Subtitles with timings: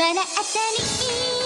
[0.00, 1.39] 笑ったり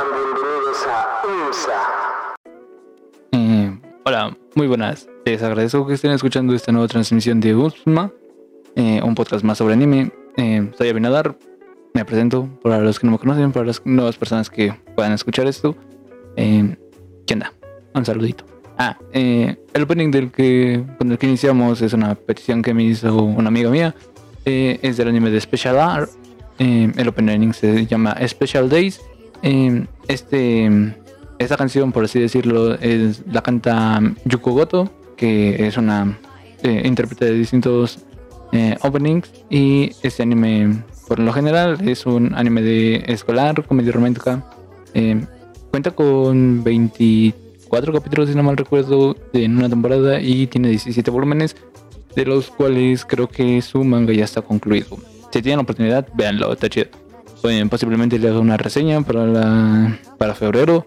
[0.00, 2.34] Sean bienvenidos a UNSA.
[3.32, 5.06] Eh, hola, muy buenas.
[5.26, 8.10] Les agradezco que estén escuchando esta nueva transmisión de USMA,
[8.76, 10.10] eh, un podcast más sobre anime.
[10.38, 11.36] Eh, soy Abinadar,
[11.92, 15.46] me presento para los que no me conocen, para las nuevas personas que puedan escuchar
[15.46, 15.76] esto.
[16.36, 16.76] Eh,
[17.26, 17.52] ¿Qué onda?
[17.94, 18.44] Un saludito.
[18.78, 22.84] Ah, eh, el opening del que, con el que iniciamos es una petición que me
[22.84, 23.94] hizo una amiga mía.
[24.46, 26.10] Eh, es del anime de Special Art.
[26.58, 29.00] Eh, el opening se llama Special Days.
[29.42, 30.94] Eh, este
[31.40, 36.18] esta canción, por así decirlo, es, la canta Yuko Goto, que es una
[36.62, 37.98] eh, intérprete de distintos
[38.52, 39.32] eh, openings.
[39.48, 44.44] Y este anime, por lo general, es un anime de escolar, comedia romántica.
[44.92, 45.24] Eh,
[45.70, 51.56] cuenta con 24 capítulos, si no mal recuerdo, en una temporada y tiene 17 volúmenes,
[52.14, 54.98] de los cuales creo que su manga ya está concluido.
[55.32, 56.99] Si tienen la oportunidad, véanlo, está chido.
[57.42, 60.86] Oye, posiblemente le haga una reseña para, la, para febrero,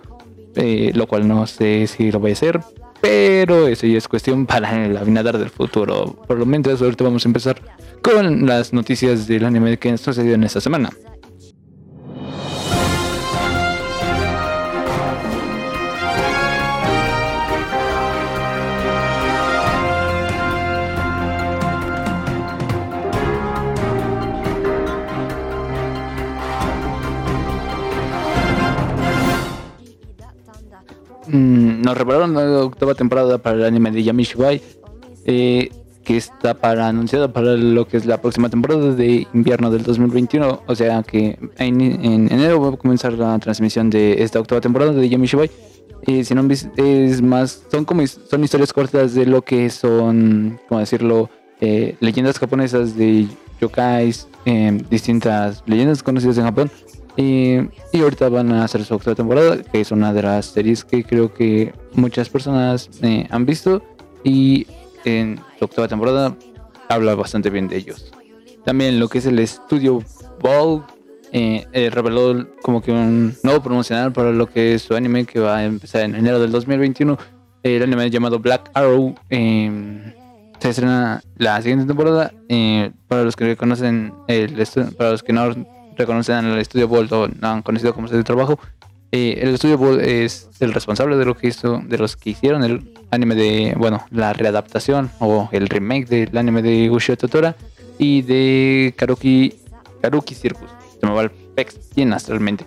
[0.56, 2.62] eh, lo cual no sé si lo voy a hacer,
[3.02, 6.24] pero eso ya es cuestión para el Abinadar del futuro.
[6.28, 7.60] Por lo menos ahorita vamos a empezar
[8.02, 10.90] con las noticias del anime que sucedió en esta semana.
[31.34, 34.62] Mm, nos revelaron la octava temporada para el anime de Yamishibai,
[35.26, 35.70] eh,
[36.04, 40.62] que está para anunciada para lo que es la próxima temporada de invierno del 2021.
[40.68, 44.94] O sea que en, en enero va a comenzar la transmisión de esta octava temporada
[44.94, 45.50] de Yamishibai.
[46.06, 50.82] Eh, si no es más, son como son historias cortas de lo que son, como
[50.82, 51.30] decirlo,
[51.62, 53.28] eh, leyendas japonesas de
[53.60, 56.72] yokais, eh, distintas leyendas conocidas en Japón.
[57.16, 57.58] Y,
[57.92, 61.04] y ahorita van a hacer su octava temporada, que es una de las series que
[61.04, 63.84] creo que muchas personas eh, han visto.
[64.24, 64.66] Y
[65.06, 66.36] en su octava temporada
[66.90, 68.12] habla bastante bien de ellos.
[68.66, 70.02] También lo que es el estudio
[70.42, 70.84] Ball
[71.32, 75.40] eh, eh, reveló como que un nuevo promocional para lo que es su anime que
[75.40, 77.18] va a empezar en enero del 2021.
[77.64, 79.16] El anime llamado Black Arrow.
[79.30, 80.14] eh,
[80.60, 82.32] se estrena la siguiente temporada.
[82.48, 84.66] eh, para los que conocen el
[84.98, 85.54] para los que no
[85.98, 88.60] reconocen al estudio Bolt o han conocido cómo es el trabajo,
[89.16, 92.64] eh, el estudio Bolt es el responsable de lo que hizo, de los que hicieron
[92.64, 92.82] el
[93.12, 97.56] anime de, bueno, la readaptación o el remake del anime de Ushio Totora
[98.00, 99.54] y de Karuki,
[100.02, 100.72] Karuki Circus.
[101.00, 102.66] Se me va el pex bien astralmente.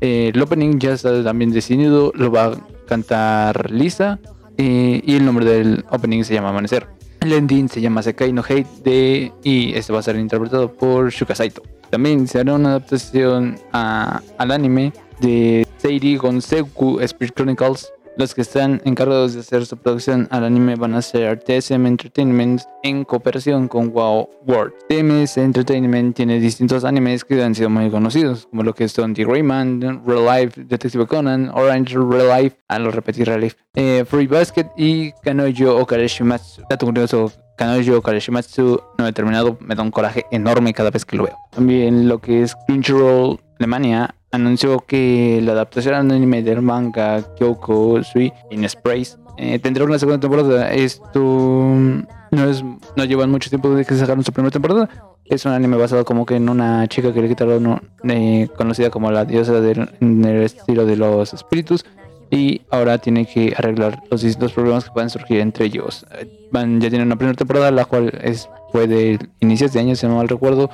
[0.00, 2.54] Eh, el opening ya está también decidido, lo va a
[2.88, 4.18] cantar Lisa
[4.58, 6.88] eh, y el nombre del opening se llama Amanecer.
[7.20, 11.10] El ending se llama Sekai no Hate de, y este va a ser interpretado por
[11.10, 11.62] Shuka Saito.
[11.94, 17.88] También se hará una adaptación a- al anime de Seiri Gonseku Spirit Chronicles.
[18.16, 22.62] Los que están encargados de hacer su producción al anime van a ser TSM Entertainment
[22.82, 24.72] en cooperación con WoW World.
[24.88, 29.24] TMS Entertainment tiene distintos animes que han sido muy conocidos, como lo que son The
[29.24, 34.26] Rayman, Real Life, Detective Conan, Orange Real Life, a lo repetir Real Life, eh, Free
[34.26, 36.62] Basket y Kanojo Okareshimatsu.
[36.68, 41.16] Dato curioso, Kanojo Okareshimatsu no he terminado, me da un coraje enorme cada vez que
[41.16, 41.38] lo veo.
[41.50, 48.32] También lo que es Crunchyroll Alemania anunció que la adaptación anime del manga Kyoko Sui
[48.50, 50.72] in Sprays eh, tendrá una segunda temporada.
[50.72, 52.64] Esto no es
[52.96, 54.88] no llevan mucho tiempo de que sacaron su primera temporada.
[55.24, 59.10] Es un anime basado como que en una chica que le quitaron eh, conocida como
[59.10, 61.84] la diosa del, en el estilo de los espíritus
[62.34, 66.04] y ahora tiene que arreglar los distintos problemas que pueden surgir entre ellos.
[66.52, 70.16] Ya tienen una primera temporada, la cual es fue de inicios de año, si no
[70.16, 70.68] mal recuerdo,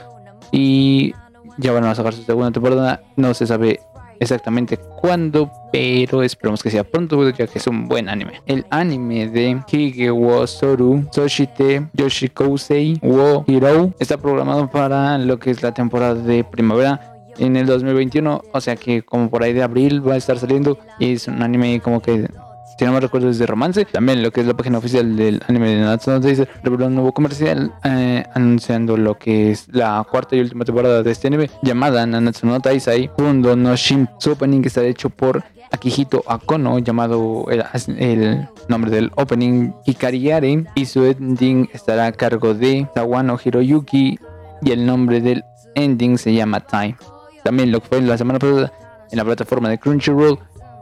[0.53, 1.13] y
[1.59, 3.03] ya van a sacar su segunda temporada.
[3.17, 3.81] No se sabe
[4.21, 8.41] exactamente cuándo, pero esperemos que sea pronto, ya que es un buen anime.
[8.47, 15.51] El anime de Hige wo Soru Soshite Yoshikousei wo Hiro está programado para lo que
[15.51, 19.63] es la temporada de primavera en el 2021, o sea que como por ahí de
[19.63, 22.29] abril va a estar saliendo y es un anime como que
[22.81, 23.85] si no me recuerdo es de romance.
[23.85, 27.13] También lo que es la página oficial del anime de Natsuno dice reveló un nuevo
[27.13, 32.07] comercial eh, anunciando lo que es la cuarta y última temporada de este anime llamada
[32.07, 34.09] Nanatsu no Taisai Fundo no Shin.
[34.19, 37.65] Su opening está hecho por Akihito Akono, llamado el,
[37.99, 44.19] el nombre del opening Hikariare, y su ending estará a cargo de Sawano Hiroyuki,
[44.63, 45.45] y el nombre del
[45.75, 46.97] ending se llama Time.
[47.45, 48.73] También lo que fue la semana pasada
[49.11, 50.39] en la plataforma de Crunchyroll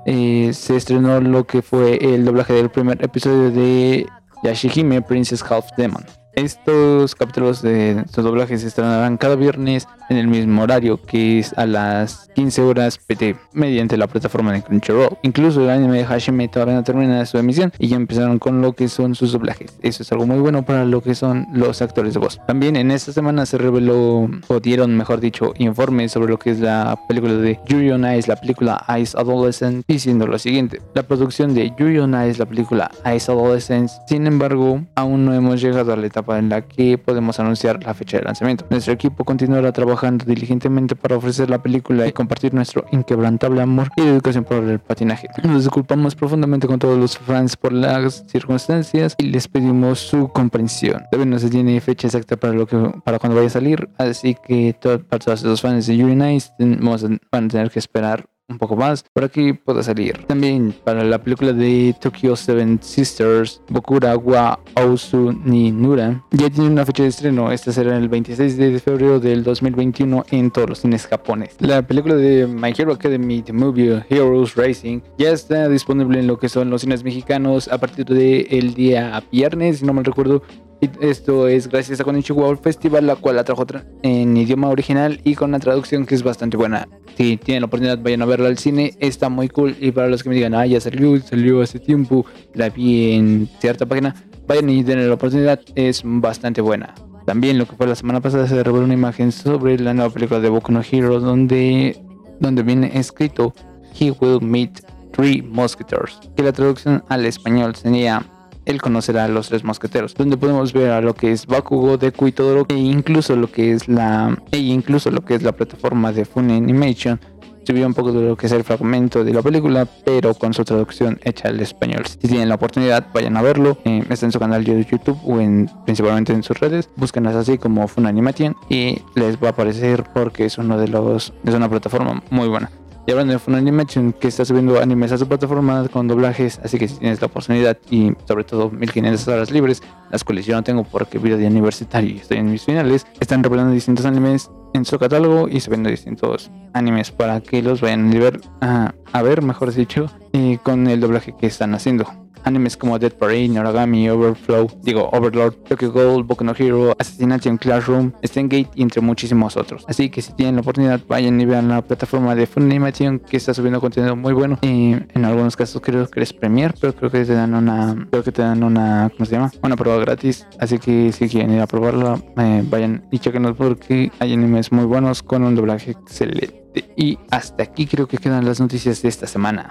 [0.07, 4.07] eh, se estrenó lo que fue el doblaje del primer episodio de
[4.43, 6.05] Yashihime Princess Half Demon.
[6.39, 11.53] Estos capítulos de estos doblajes se estrenarán cada viernes en el mismo horario, que es
[11.59, 15.19] a las 15 horas PT, mediante la plataforma de Crunchyroll.
[15.23, 18.73] Incluso el anime de Hashime todavía no termina su emisión y ya empezaron con lo
[18.75, 19.77] que son sus doblajes.
[19.83, 22.41] Eso es algo muy bueno para lo que son los actores de voz.
[22.47, 26.61] También en esta semana se reveló, o dieron, mejor dicho, informes sobre lo que es
[26.61, 30.81] la película de Yuri on la película Ice Adolescent, diciendo lo siguiente.
[30.95, 35.93] La producción de Yuri on la película Ice Adolescent, sin embargo, aún no hemos llegado
[35.93, 38.67] a la etapa en la que podemos anunciar la fecha de lanzamiento.
[38.71, 44.03] Nuestro equipo continuará trabajando diligentemente para ofrecer la película y compartir nuestro inquebrantable amor y
[44.03, 45.29] dedicación por el patinaje.
[45.45, 51.05] Nos disculpamos profundamente con todos los fans por las circunstancias y les pedimos su comprensión.
[51.11, 54.37] Todavía no se tiene fecha exacta para lo que para cuando vaya a salir, así
[54.47, 58.77] que para todos los fans de Yuri Nice van a tener que esperar un poco
[58.77, 60.25] más para que pueda salir.
[60.27, 66.71] También para la película de Tokyo Seven Sisters, Bokura wa Ousu ni Nura, ya tiene
[66.71, 67.53] una fecha de estreno.
[67.53, 71.61] Esta será el 26 de febrero del 2021 en todos los cines japoneses.
[71.61, 76.39] La película de My Hero Academy, The Movie Heroes Racing, ya está disponible en lo
[76.39, 80.43] que son los cines mexicanos a partir del el día viernes, si no mal recuerdo.
[80.81, 84.69] Y esto es gracias a Konichiwa World Festival, la cual la trajo tra- en idioma
[84.69, 86.89] original y con una traducción que es bastante buena.
[87.17, 89.77] Si tienen la oportunidad, vayan a verla al cine, está muy cool.
[89.81, 93.49] Y para los que me digan, ah, ya salió, salió hace tiempo, la vi en
[93.61, 94.15] cierta página,
[94.47, 96.95] vayan y denle la oportunidad, es bastante buena.
[97.27, 100.39] También lo que fue la semana pasada se reveló una imagen sobre la nueva película
[100.39, 102.01] de Boku no Hero, donde,
[102.39, 103.53] donde viene escrito
[103.99, 108.25] He will meet three musketeers, que la traducción al español sería
[108.69, 112.29] él conocerá a los tres mosqueteros, donde podemos ver a lo que es Bakugo, Deku
[112.29, 116.13] y Todoro, e incluso lo que es la, e incluso lo que es la plataforma
[116.13, 117.19] de Funimation.
[117.67, 120.65] Subió un poco de lo que es el fragmento de la película, pero con su
[120.65, 122.07] traducción hecha al español.
[122.07, 123.77] Si tienen la oportunidad, vayan a verlo.
[123.85, 126.89] Eh, está en su canal de YouTube o en, principalmente en sus redes.
[126.97, 131.55] Búsquenlas así como Funimation y les va a aparecer porque es uno de los, es
[131.55, 132.71] una plataforma muy buena.
[133.09, 136.89] Y hablando de Funimation, que está subiendo animes a su plataforma con doblajes, así que
[136.89, 140.85] si tienes la oportunidad y sobre todo 1500 horas libres, las cuales yo no tengo
[140.85, 144.99] porque vida de universitario y estoy en mis finales, están revelando distintos animes en su
[144.99, 150.07] catálogo y subiendo distintos animes para que los vayan a ver, a, ver mejor dicho,
[150.33, 152.07] y con el doblaje que están haciendo.
[152.45, 158.13] Animes como Dead Parade, Noragami, Overflow, digo Overlord, Tokyo Ghoul, Boku no Hero, Assassination Classroom,
[158.23, 159.85] Gate y entre muchísimos otros.
[159.89, 163.53] Así que si tienen la oportunidad, vayan y vean la plataforma de Funimation que está
[163.53, 164.59] subiendo contenido muy bueno.
[164.63, 168.23] Y en algunos casos creo que es Premiere, pero creo que te dan una, creo
[168.23, 169.51] que te dan una, ¿cómo se llama?
[169.63, 170.47] Una gratis.
[170.59, 174.85] Así que si quieren ir a probarla, eh, vayan y chequenos porque hay animes muy
[174.85, 176.91] buenos con un doblaje excelente.
[176.97, 179.71] Y hasta aquí creo que quedan las noticias de esta semana.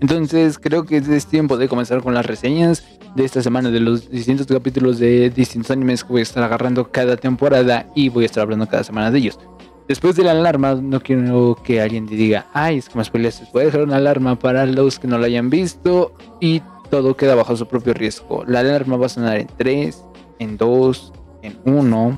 [0.00, 4.10] Entonces creo que es tiempo de comenzar con las reseñas de esta semana de los
[4.10, 8.26] distintos capítulos de distintos animes que voy a estar agarrando cada temporada y voy a
[8.26, 9.38] estar hablando cada semana de ellos.
[9.88, 13.30] Después de la alarma, no quiero que alguien diga, ay, es que me.
[13.52, 17.34] Voy a dejar una alarma para los que no la hayan visto y todo queda
[17.34, 18.44] bajo su propio riesgo.
[18.46, 20.04] La alarma va a sonar en 3,
[20.40, 22.16] en 2, en 1.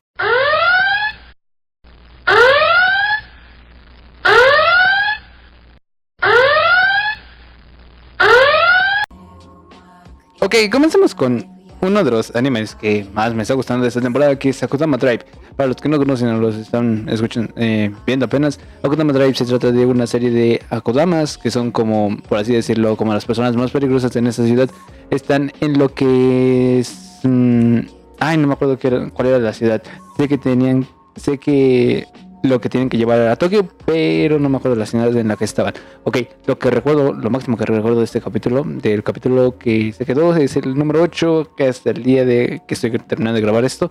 [10.40, 11.53] Ok, comencemos con
[11.84, 14.96] uno de los animes que más me está gustando de esta temporada, que es Akutama
[14.96, 15.20] Drive.
[15.56, 19.44] Para los que no conocen o los están escuchando, eh, viendo apenas, Akutama Drive se
[19.44, 23.54] trata de una serie de Akudamas, que son como, por así decirlo, como las personas
[23.56, 24.68] más peligrosas en esta ciudad.
[25.10, 26.84] Están en lo que
[27.22, 27.78] mm,
[28.18, 29.82] ay, no me acuerdo qué era- cuál era la ciudad.
[30.16, 30.86] Sé que tenían...
[31.16, 32.06] Sé que
[32.44, 35.36] lo que tienen que llevar a Tokio, pero no me acuerdo la ciudad en la
[35.36, 35.72] que estaban.
[36.04, 40.04] Ok, lo que recuerdo, lo máximo que recuerdo de este capítulo, del capítulo que se
[40.04, 43.64] quedó, es el número 8, que hasta el día de que estoy terminando de grabar
[43.64, 43.90] esto.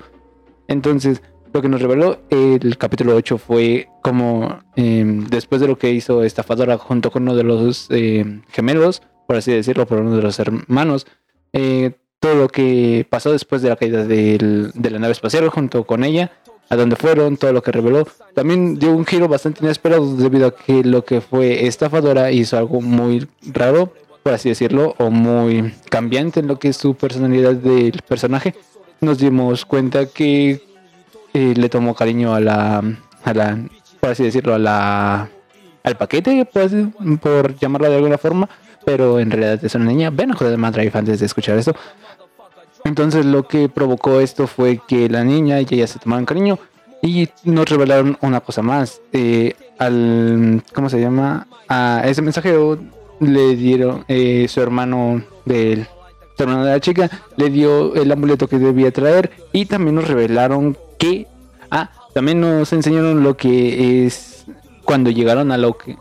[0.68, 5.92] Entonces, lo que nos reveló el capítulo 8 fue como em, después de lo que
[5.92, 10.22] hizo Estafadora junto con uno de los em, gemelos, por así decirlo, por uno de
[10.22, 11.08] los hermanos,
[11.54, 16.04] eh, todo lo que pasó después de la caída de la nave espacial junto con
[16.04, 16.32] ella,
[16.74, 20.56] a dónde fueron, todo lo que reveló, también dio un giro bastante inesperado debido a
[20.56, 26.40] que lo que fue Estafadora hizo algo muy raro, por así decirlo, o muy cambiante
[26.40, 28.56] en lo que es su personalidad del personaje.
[29.02, 30.62] Nos dimos cuenta que
[31.34, 32.84] eh, le tomó cariño a la,
[33.24, 33.60] a la,
[34.00, 35.30] por así decirlo, a la,
[35.84, 38.48] al paquete, así- por llamarlo de alguna forma,
[38.86, 40.10] pero en realidad es una niña.
[40.10, 41.76] Ven a joder Drive antes de escuchar esto.
[42.86, 46.60] Entonces lo que provocó esto fue que la niña y ella se tomaron cariño
[47.02, 49.02] y nos revelaron una cosa más.
[49.12, 51.48] Eh, al, ¿cómo se llama?
[51.68, 52.80] A ese mensajero
[53.20, 55.88] le dieron eh, su hermano del
[56.36, 60.08] su hermano de la chica le dio el amuleto que debía traer y también nos
[60.08, 61.28] revelaron que
[61.70, 64.46] ah también nos enseñaron lo que es
[64.84, 65.96] cuando llegaron a lo que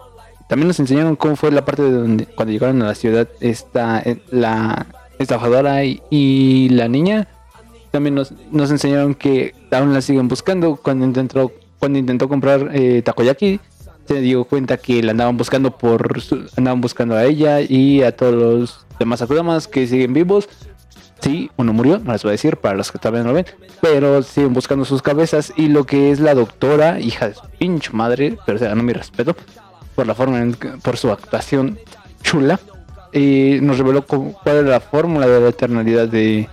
[0.48, 4.00] también nos enseñaron cómo fue la parte de donde cuando llegaron a la ciudad esta
[4.00, 4.86] eh, la
[5.23, 7.29] estafadora y, y la niña.
[7.91, 8.33] También nos,
[8.71, 10.76] enseñaron que aún la siguen buscando.
[10.76, 13.59] Cuando intentó cuando intentó comprar eh, takoyaki
[14.07, 16.17] se dio cuenta que la andaban buscando por
[16.57, 20.49] andaban buscando a ella y a todos los demás Akudamas que siguen vivos.
[21.21, 23.47] Sí uno murió no les voy a decir para los que no lo ven
[23.81, 27.91] pero siguen buscando sus cabezas y lo que es la doctora hija de su pinche
[27.93, 29.37] madre pero se ganó mi respeto
[29.95, 31.79] por la forma en por su actuación
[32.23, 32.59] chula
[33.12, 36.49] y nos reveló cuál era la fórmula de la eternalidad de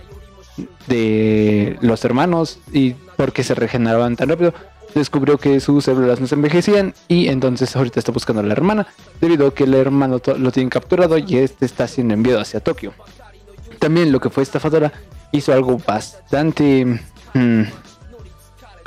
[0.86, 4.52] de los hermanos y por qué se regeneraban tan rápido.
[4.94, 8.88] Descubrió que sus células no se envejecían y entonces ahorita está buscando a la hermana,
[9.20, 12.92] debido a que el hermano lo tienen capturado y este está siendo enviado hacia Tokio.
[13.78, 14.92] También lo que fue estafadora
[15.30, 17.00] hizo algo bastante
[17.34, 17.62] mm,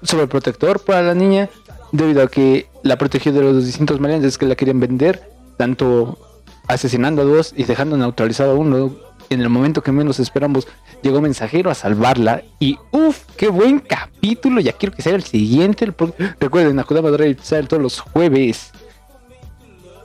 [0.01, 1.49] sobreprotector para la niña,
[1.93, 6.17] debido a que la protegió de los distintos maleantes que la querían vender, tanto
[6.67, 8.91] asesinando a dos y dejando neutralizado a uno.
[9.29, 10.67] En el momento que menos esperamos,
[11.01, 14.61] llegó mensajero a salvarla y uff, qué buen capítulo.
[14.61, 15.85] Ya quiero que sea el siguiente.
[15.85, 15.95] el
[16.39, 18.71] Recuerden, Akudama Drive sale todos los jueves.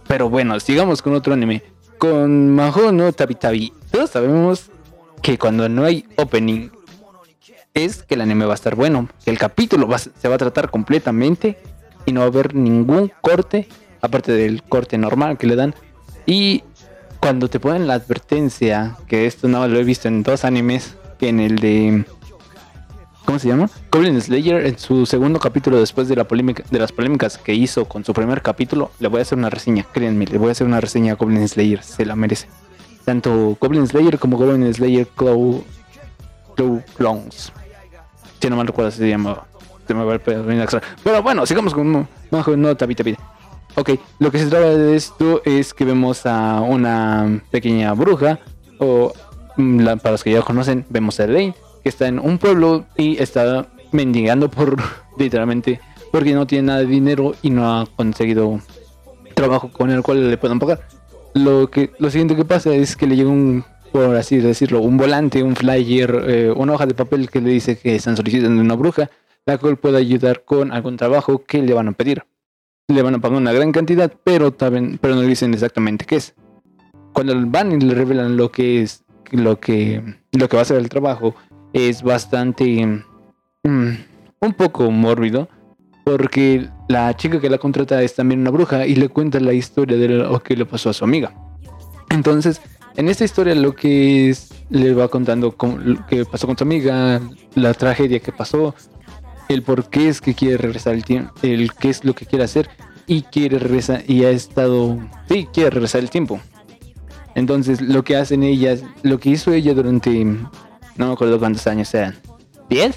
[0.06, 1.62] Pero bueno, sigamos con otro anime.
[1.98, 3.72] Con Maho no Tabi Tabi.
[3.90, 4.70] Todos sabemos
[5.20, 6.70] que cuando no hay opening
[7.74, 9.08] es que el anime va a estar bueno.
[9.24, 11.58] Que el capítulo se va a tratar completamente
[12.06, 13.68] y no va a haber ningún corte,
[14.00, 15.74] aparte del corte normal que le dan.
[16.28, 16.62] Y
[17.20, 21.30] cuando te ponen la advertencia, que esto más lo he visto en dos animes, que
[21.30, 22.04] en el de...
[23.24, 23.70] ¿Cómo se llama?
[23.90, 27.86] Goblin Slayer, en su segundo capítulo después de, la polémica, de las polémicas que hizo
[27.86, 30.66] con su primer capítulo, le voy a hacer una reseña, créanme, le voy a hacer
[30.66, 32.46] una reseña a Goblin Slayer, se la merece.
[33.06, 35.64] Tanto Goblin Slayer como Goblin Slayer Claw,
[36.56, 37.52] Claw Clones.
[38.38, 39.44] Si no mal recuerdo se llama.
[39.86, 40.82] Se me va extra.
[41.02, 43.16] Pero bueno, sigamos con Majo no Tabi Tabi.
[43.78, 48.40] Ok, lo que se trata de esto es que vemos a una pequeña bruja,
[48.80, 49.12] o
[49.56, 51.54] mm, la- para los que ya conocen, vemos a Elaine,
[51.84, 54.76] que está en un pueblo y está mendigando por,
[55.18, 55.80] literalmente,
[56.10, 58.60] porque no tiene nada de dinero y no ha conseguido
[59.34, 60.80] trabajo con el cual le puedan pagar.
[61.34, 64.96] Lo que lo siguiente que pasa es que le llega un, por así decirlo, un
[64.96, 68.74] volante, un flyer, eh, una hoja de papel que le dice que están solicitando una
[68.74, 69.08] bruja,
[69.46, 72.24] la cual puede ayudar con algún trabajo que le van a pedir
[72.88, 76.16] le van a pagar una gran cantidad, pero también, pero no le dicen exactamente qué
[76.16, 76.34] es.
[77.12, 80.02] Cuando van y le revelan lo que es, lo que,
[80.32, 81.34] lo que va a ser el trabajo,
[81.74, 82.86] es bastante,
[83.64, 83.90] mm,
[84.40, 85.48] un poco mórbido,
[86.04, 89.98] porque la chica que la contrata es también una bruja y le cuenta la historia
[89.98, 91.34] de lo que le pasó a su amiga.
[92.08, 92.62] Entonces,
[92.96, 96.64] en esta historia lo que es, le va contando cómo- lo que pasó con su
[96.64, 97.20] amiga,
[97.54, 98.74] la tragedia que pasó,
[99.48, 102.44] el por qué es que quiere regresar el tiempo, el qué es lo que quiere
[102.44, 102.68] hacer
[103.06, 106.40] y quiere regresar y ha estado, sí, quiere regresar el tiempo.
[107.34, 111.92] Entonces, lo que hacen ellas, lo que hizo ella durante, no me acuerdo cuántos años
[111.94, 112.16] eran,
[112.68, 112.94] ¿10?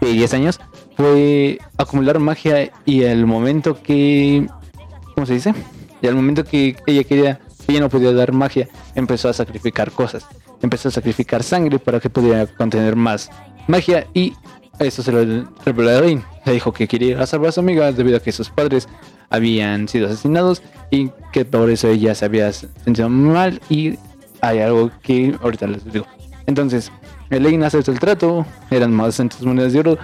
[0.00, 0.60] Sí, 10 años,
[0.96, 4.46] fue acumular magia y al momento que,
[5.14, 5.54] ¿cómo se dice?
[6.00, 10.26] Y al momento que ella quería, ella no podía dar magia, empezó a sacrificar cosas.
[10.62, 13.30] empezó a sacrificar sangre para que pudiera contener más
[13.66, 14.32] magia y
[14.78, 16.22] eso se lo reveló a Elaine.
[16.44, 18.88] Le dijo que quería ir a salvar a su amiga debido a que sus padres
[19.30, 23.98] habían sido asesinados y que por eso ella se había sentido mal y
[24.40, 26.06] hay algo que ahorita les digo.
[26.46, 26.92] Entonces,
[27.30, 29.98] Elaine acepta el trato, eran más de 200 monedas de oro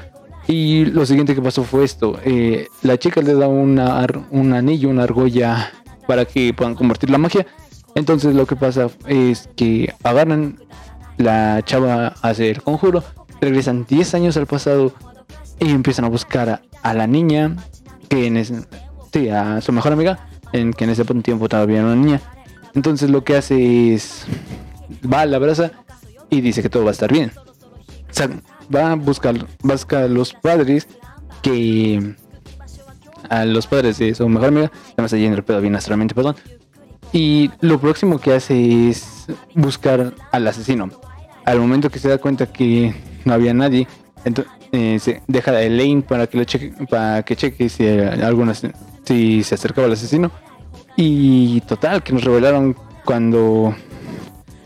[0.47, 2.19] y lo siguiente que pasó fue esto.
[2.25, 5.73] eh, la chica le da una, un anillo, una argolla
[6.07, 7.47] para que puedan convertir la magia.
[7.95, 10.59] Entonces lo que pasa es que agarran
[11.19, 13.03] la chava hace el conjuro,
[13.41, 14.93] regresan 10 años al pasado
[15.61, 17.57] y empiezan a buscar a, la niña,
[18.09, 18.63] que en ese,
[19.13, 22.21] sí, a su mejor amiga, en que en ese tiempo todavía era una niña.
[22.75, 24.25] Entonces lo que hace es
[25.11, 25.73] va a la brasa
[26.31, 27.33] y dice que todo va a estar bien.
[28.11, 28.31] O sea,
[28.75, 29.35] va a buscar,
[29.69, 30.87] va a los padres
[31.43, 32.15] que
[33.29, 36.37] a los padres de su mejor amiga, me está yendo el pedo bien astralmente, perdón.
[37.13, 40.91] Y lo próximo que hace es buscar al asesino.
[41.49, 43.89] Al momento que se da cuenta que no había nadie,
[44.27, 44.53] entonces
[45.03, 48.63] se deja a Elaine para que lo cheque, para que cheque si algunas
[49.05, 50.31] si se acercaba al asesino.
[50.95, 53.75] Y total, que nos revelaron cuando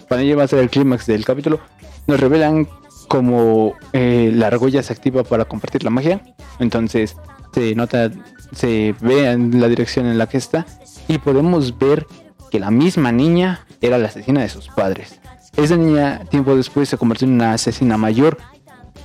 [0.09, 1.61] cuando ya va a ser el clímax del capítulo,
[2.09, 2.67] nos revelan
[3.07, 6.21] como eh, la argolla se activa para compartir la magia.
[6.59, 7.15] Entonces
[7.55, 8.11] se nota,
[8.57, 10.67] se ve en la dirección en la que está
[11.07, 12.09] y podemos ver
[12.51, 15.21] que la misma niña era la asesina de sus padres.
[15.57, 18.39] Esa niña tiempo después se convirtió en una asesina mayor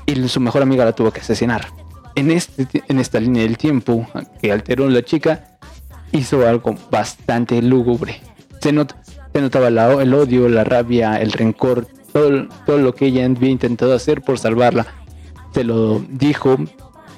[0.05, 1.67] y su mejor amiga la tuvo que asesinar.
[2.15, 4.07] En, este, en esta línea del tiempo
[4.41, 5.57] que alteró la chica,
[6.11, 8.21] hizo algo bastante lúgubre.
[8.61, 8.69] Se,
[9.33, 13.49] se notaba la- el odio, la rabia, el rencor, todo, todo lo que ella había
[13.49, 14.87] intentado hacer por salvarla.
[15.53, 16.57] Se lo dijo,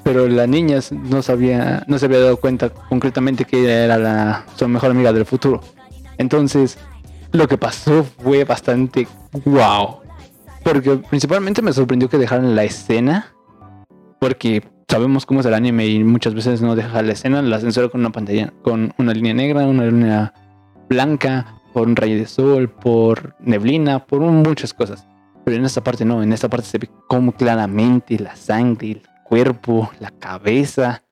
[0.02, 4.90] pero la niña no sabía, no se había dado cuenta concretamente que era su mejor
[4.90, 5.60] amiga del futuro.
[6.18, 6.76] Entonces,
[7.32, 9.06] lo que pasó fue bastante
[9.44, 10.00] wow.
[10.64, 13.34] Porque principalmente me sorprendió que dejaran la escena.
[14.18, 17.88] Porque sabemos cómo es el anime y muchas veces no deja la escena, la censura
[17.88, 20.34] con una pantalla, con una línea negra, una línea
[20.88, 25.06] blanca, por un rayo de sol, por neblina, por muchas cosas.
[25.44, 29.02] Pero en esta parte no, en esta parte se ve como claramente la sangre, el
[29.24, 31.04] cuerpo, la cabeza.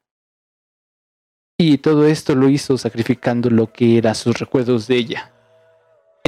[1.57, 5.33] Y todo esto lo hizo sacrificando lo que eran sus recuerdos de ella.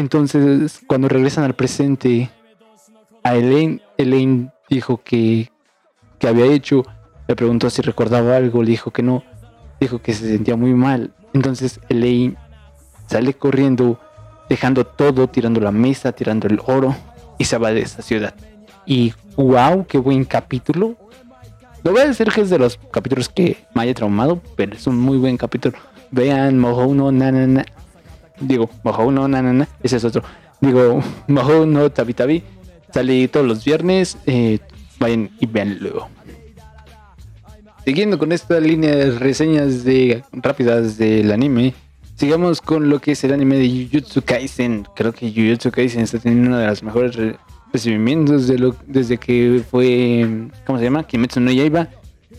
[0.00, 2.30] Entonces, cuando regresan al presente,
[3.22, 5.52] a Elaine, Elaine dijo que,
[6.18, 6.86] que había hecho,
[7.28, 9.22] le preguntó si recordaba algo, le dijo que no,
[9.78, 11.12] dijo que se sentía muy mal.
[11.34, 12.38] Entonces Elaine
[13.08, 14.00] sale corriendo,
[14.48, 16.96] dejando todo, tirando la mesa, tirando el oro
[17.36, 18.32] y se va de esa ciudad.
[18.86, 20.96] Y wow, qué buen capítulo.
[21.84, 24.86] No voy a decir que es de los capítulos que me haya traumado, pero es
[24.86, 25.76] un muy buen capítulo.
[26.10, 27.66] Vean Moho no na na na.
[28.40, 29.68] Digo, Moho no na na na.
[29.82, 30.22] Ese es otro.
[30.60, 32.42] Digo, Moho no tabi tabi.
[32.92, 34.16] Sale todos los viernes.
[34.26, 34.58] eh,
[34.98, 36.08] vayan y veanlo.
[37.84, 41.72] Siguiendo con esta línea de reseñas de rápidas del anime,
[42.16, 44.86] sigamos con lo que es el anime de Jujutsu Kaisen.
[44.94, 47.36] Creo que Jujutsu Kaisen está teniendo uno de los mejores re-
[47.72, 51.04] recibimientos de desde que fue, ¿cómo se llama?
[51.06, 51.88] Kimetsu no Yaiba,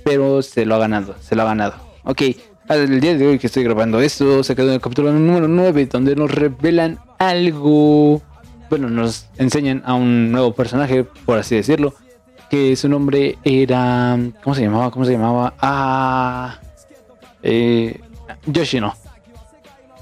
[0.06, 1.74] pero se lo ha ganado, se lo ha ganado.
[2.04, 2.22] Ok,
[2.80, 5.88] el día de hoy que estoy grabando esto, se quedó en el capítulo número 9,
[5.88, 8.22] donde nos revelan algo,
[8.70, 11.94] bueno, nos enseñan a un nuevo personaje, por así decirlo,
[12.50, 14.90] que su nombre era, ¿cómo se llamaba?
[14.90, 15.54] ¿Cómo se llamaba?
[15.60, 16.60] Ah,
[17.44, 18.00] eh,
[18.46, 18.96] Yoshino.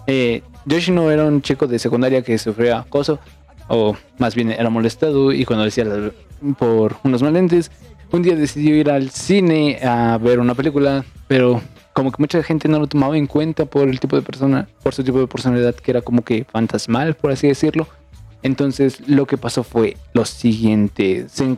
[0.06, 3.20] Eh, Yoshino era un chico de secundaria que sufría acoso,
[3.68, 5.86] o más bien era molestado, y cuando decía
[6.60, 7.72] por unos malentes,
[8.12, 11.62] un día decidió ir al cine a ver una película, pero
[12.00, 14.96] como que mucha gente no lo tomaba en cuenta por el tipo de persona, por
[14.96, 17.90] su tipo de personalidad que era como que fantasmal, por así decirlo.
[18.42, 21.56] Entonces lo que pasó fue lo siguiente, se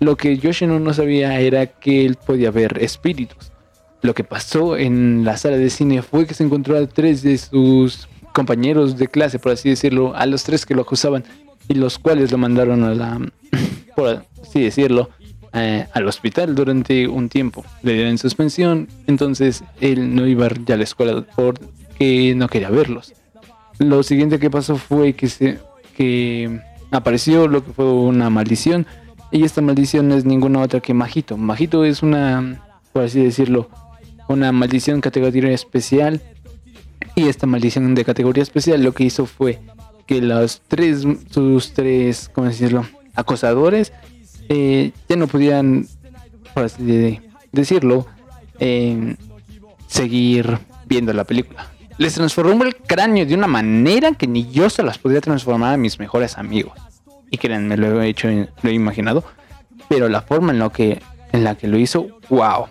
[0.00, 3.52] lo que Yoshino no sabía era que él podía ver espíritus.
[4.02, 7.38] Lo que pasó en la sala de cine fue que se encontró a tres de
[7.38, 11.22] sus compañeros de clase, por así decirlo, a los tres que lo acusaban
[11.68, 13.20] y los cuales lo mandaron a la,
[13.94, 15.10] por así decirlo,
[15.52, 17.64] eh, al hospital durante un tiempo.
[17.82, 23.14] Le dieron suspensión, entonces él no iba ya a la escuela porque no quería verlos.
[23.78, 25.58] Lo siguiente que pasó fue que se
[25.96, 26.60] que
[26.90, 28.86] apareció lo que fue una maldición
[29.30, 31.36] y esta maldición no es ninguna otra que Majito.
[31.36, 33.68] Majito es una, por así decirlo,
[34.28, 36.20] una maldición categoría especial
[37.14, 39.60] y esta maldición de categoría especial lo que hizo fue
[40.06, 42.86] que los tres, sus tres, ¿cómo decirlo?
[43.14, 43.92] Acosadores
[44.50, 45.86] eh, ya no podían,
[46.52, 48.06] por así de- decirlo,
[48.58, 49.14] eh,
[49.86, 51.66] seguir viendo la película.
[51.98, 55.76] Les transformó el cráneo de una manera que ni yo se las podía transformar a
[55.78, 56.72] mis mejores amigos.
[57.32, 59.22] y créanme, lo he hecho, lo he imaginado,
[59.88, 62.66] pero la forma en, lo que, en la que lo hizo, wow.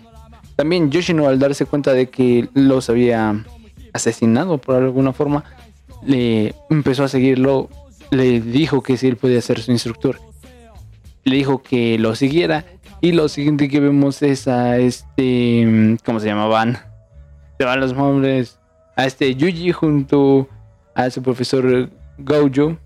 [0.54, 3.42] También Yoshino al darse cuenta de que los había
[3.94, 5.44] asesinado por alguna forma,
[6.04, 7.70] le empezó a seguirlo,
[8.10, 10.20] le dijo que si él podía ser su instructor.
[11.24, 12.64] Le dijo que lo siguiera
[13.00, 16.78] y lo siguiente que vemos es a este, ¿cómo se llamaban?
[17.58, 18.58] Se van los nombres.
[18.96, 20.48] A este Yuji junto
[20.94, 22.76] a su profesor Gojo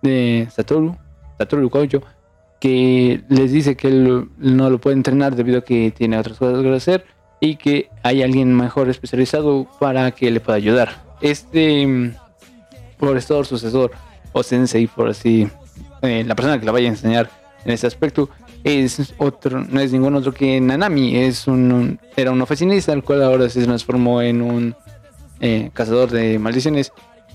[0.00, 0.96] de Satoru,
[1.38, 2.02] Satoru Gojo,
[2.60, 6.62] que les dice que él no lo puede entrenar debido a que tiene otras cosas
[6.62, 7.04] que hacer
[7.40, 11.02] y que hay alguien mejor especializado para que le pueda ayudar.
[11.20, 12.14] Este mm,
[12.98, 13.90] profesor, sucesor
[14.32, 15.48] o sensei, por así,
[16.00, 18.28] eh, la persona que la vaya a enseñar en ese aspecto,
[18.64, 23.22] es otro, no es ningún otro que Nanami, es un, era un oficinista, el cual
[23.22, 24.76] ahora se transformó en un
[25.40, 26.92] eh, cazador de maldiciones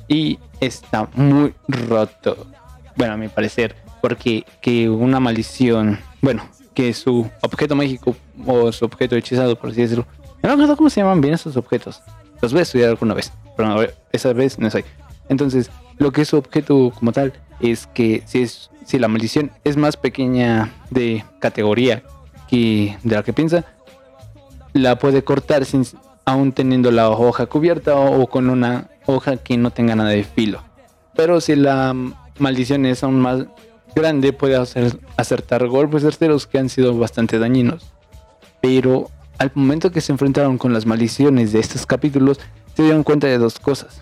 [0.07, 2.47] y está muy roto.
[2.95, 8.85] Bueno, a mi parecer, porque que una maldición, bueno, que su objeto mágico o su
[8.85, 10.05] objeto hechizado, por así decirlo,
[10.41, 12.01] no me acuerdo cómo se llaman bien esos objetos.
[12.41, 13.75] Los voy a estudiar alguna vez, pero
[14.11, 14.85] esa vez no soy.
[15.27, 19.51] Entonces, lo que es su objeto como tal es que si es si la maldición
[19.65, 22.03] es más pequeña de categoría
[22.47, 23.65] que de la que piensa,
[24.71, 25.85] la puede cortar sin
[26.23, 30.61] aún teniendo la hoja cubierta o, con una hoja que no tenga nada de filo.
[31.15, 31.93] Pero si la
[32.39, 33.45] maldición es aún más
[33.93, 37.85] grande, puede hacer, acertar golpes certeros que han sido bastante dañinos.
[38.61, 42.39] Pero al momento que se enfrentaron con las maldiciones de estos capítulos,
[42.75, 44.01] se dieron cuenta de dos cosas.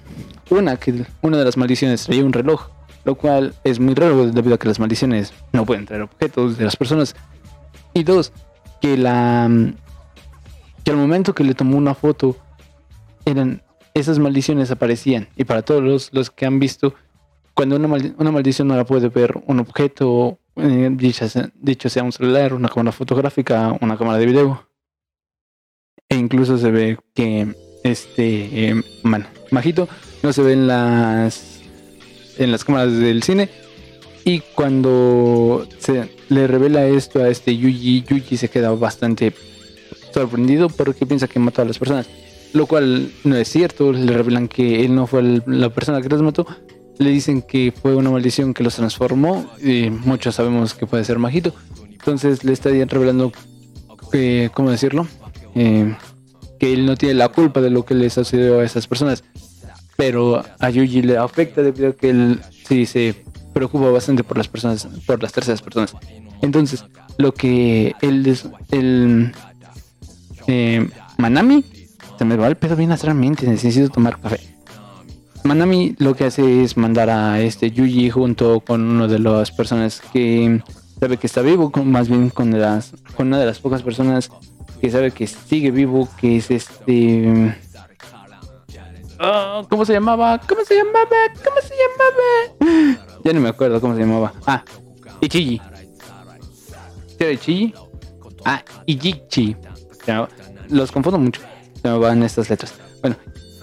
[0.49, 2.69] Una, que una de las maldiciones traía un reloj
[3.05, 6.65] lo cual es muy raro debido a que las maldiciones no pueden traer objetos de
[6.65, 7.15] las personas.
[7.93, 8.33] Y dos,
[8.81, 9.49] que la
[10.83, 12.35] que al momento que le tomó una foto
[13.25, 16.93] eran esas maldiciones aparecían y para todos los, que han visto
[17.53, 17.87] cuando una,
[18.31, 23.75] maldición no la puede ver un objeto eh, dicho, sea un celular, una cámara fotográfica,
[23.81, 24.69] una cámara de video
[26.09, 28.83] e incluso se ve que este eh,
[29.51, 29.87] Majito
[30.25, 31.61] no se ven las
[32.37, 33.47] en las cámaras del cine.
[34.23, 39.33] Y cuando se le revela esto a este Yuji, Yuji se queda bastante
[40.11, 42.07] sorprendido porque piensa que mató a las personas.
[42.53, 46.23] Lo cual no es cierto, le revelan que él no fue la persona que los
[46.23, 46.47] mató.
[46.97, 49.45] Le dicen que fue una maldición que los transformó.
[49.61, 51.53] Y muchos sabemos que puede ser Majito.
[51.91, 53.31] Entonces le está revelando
[54.11, 55.05] que, ¿cómo decirlo?
[55.53, 55.95] Eh,
[56.59, 59.23] que él no tiene la culpa de lo que le sucedió a esas personas
[59.95, 63.15] pero a Yuji le afecta debido a que él sí se
[63.53, 65.95] preocupa bastante por las personas, por las terceras personas.
[66.41, 66.83] Entonces,
[67.17, 68.37] lo que él,
[68.71, 69.31] el
[70.47, 71.63] eh, Manami,
[72.17, 74.39] se me va el pedo bien astralmente, necesito tomar café.
[75.43, 80.01] Manami lo que hace es mandar a este Yuji junto con uno de las personas
[80.11, 80.61] que
[80.99, 84.31] sabe que está vivo, más bien con, las, con una de las pocas personas
[84.81, 87.55] que sabe que sigue vivo, que es este
[89.19, 90.39] Oh, ¿Cómo se llamaba?
[90.47, 91.15] ¿Cómo se llamaba?
[91.43, 92.95] ¿Cómo se llamaba?
[93.23, 94.33] Ya no me acuerdo cómo se llamaba.
[94.45, 94.63] Ah,
[95.21, 95.61] Ichiji.
[97.19, 97.73] ¿Era Ichiji?
[98.43, 99.55] Ah, Ijichi.
[100.69, 101.41] Los confundo mucho.
[101.81, 102.75] Se me van estas letras.
[103.01, 103.15] Bueno,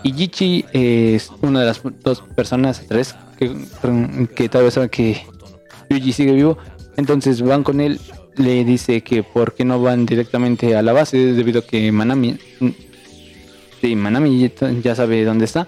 [0.02, 5.24] Ijichi es una de las dos personas, tres, que, tal vez saben que
[5.90, 6.58] Yuji sigue vivo.
[6.96, 8.00] Entonces van con él.
[8.36, 12.38] Le dice que por qué no van directamente a la base debido a que Manami
[13.82, 14.48] Sí, Manami
[14.80, 15.66] ya sabe dónde está.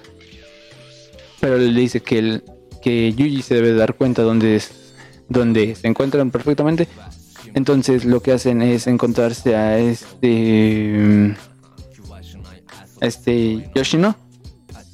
[1.41, 2.45] Pero le dice que, el,
[2.81, 4.95] que Yuji se debe dar cuenta dónde, es,
[5.29, 6.87] dónde se encuentran perfectamente.
[7.55, 11.35] Entonces lo que hacen es encontrarse a este.
[13.01, 14.15] A este Yoshino.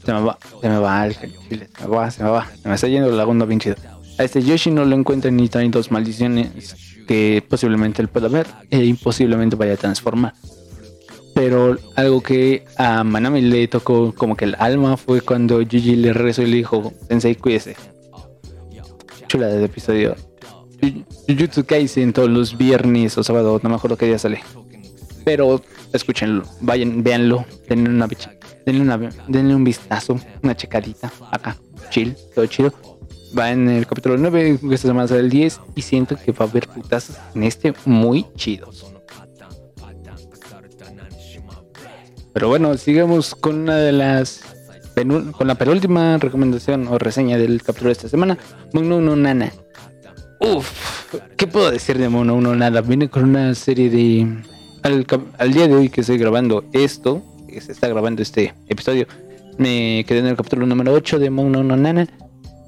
[0.02, 2.46] Se me va, se me va se me va, se me va.
[2.62, 3.61] Se me está yendo la onda bien.
[4.18, 8.83] A este Yoshino lo encuentran y traen dos maldiciones que posiblemente él pueda ver e
[8.83, 10.33] imposiblemente vaya a transformar.
[11.35, 16.12] Pero algo que a Manami le tocó como que el alma fue cuando Yuji le
[16.12, 17.77] regresó y le dijo, Sensei, cuídese.
[19.29, 20.16] Chula del episodio.
[21.29, 24.40] Jujutsu Kaisen todos los viernes o sábados, no me acuerdo qué día sale.
[25.25, 25.61] Pero
[25.93, 28.09] escúchenlo, vayan, véanlo, denle una
[28.66, 31.57] denle, una, denle un vistazo, una checadita acá,
[31.90, 32.73] chill, todo chido.
[33.38, 36.49] Va en el capítulo 9, esta semana sale el 10 y siento que va a
[36.49, 38.93] haber putazos en este muy chidos.
[42.33, 44.43] Pero bueno, sigamos con una de las
[45.33, 48.37] con la penúltima recomendación o reseña del capítulo de esta semana,
[48.75, 49.51] Mono no Nana.
[50.40, 52.83] Uf, ¿qué puedo decir de Mono no Nana?
[52.83, 54.43] Viene con una serie de
[54.83, 59.07] al, día de hoy que estoy grabando esto, que se está grabando este episodio,
[59.57, 62.07] me quedé en el capítulo número 8 de Mono no Nana,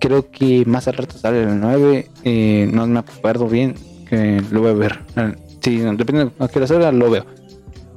[0.00, 2.08] creo que más al rato sale el 9.
[2.24, 3.74] eh, no me acuerdo bien.
[4.08, 4.98] Que lo voy a ver.
[5.16, 7.24] Ah, Sí, no, depende a qué hora lo veo.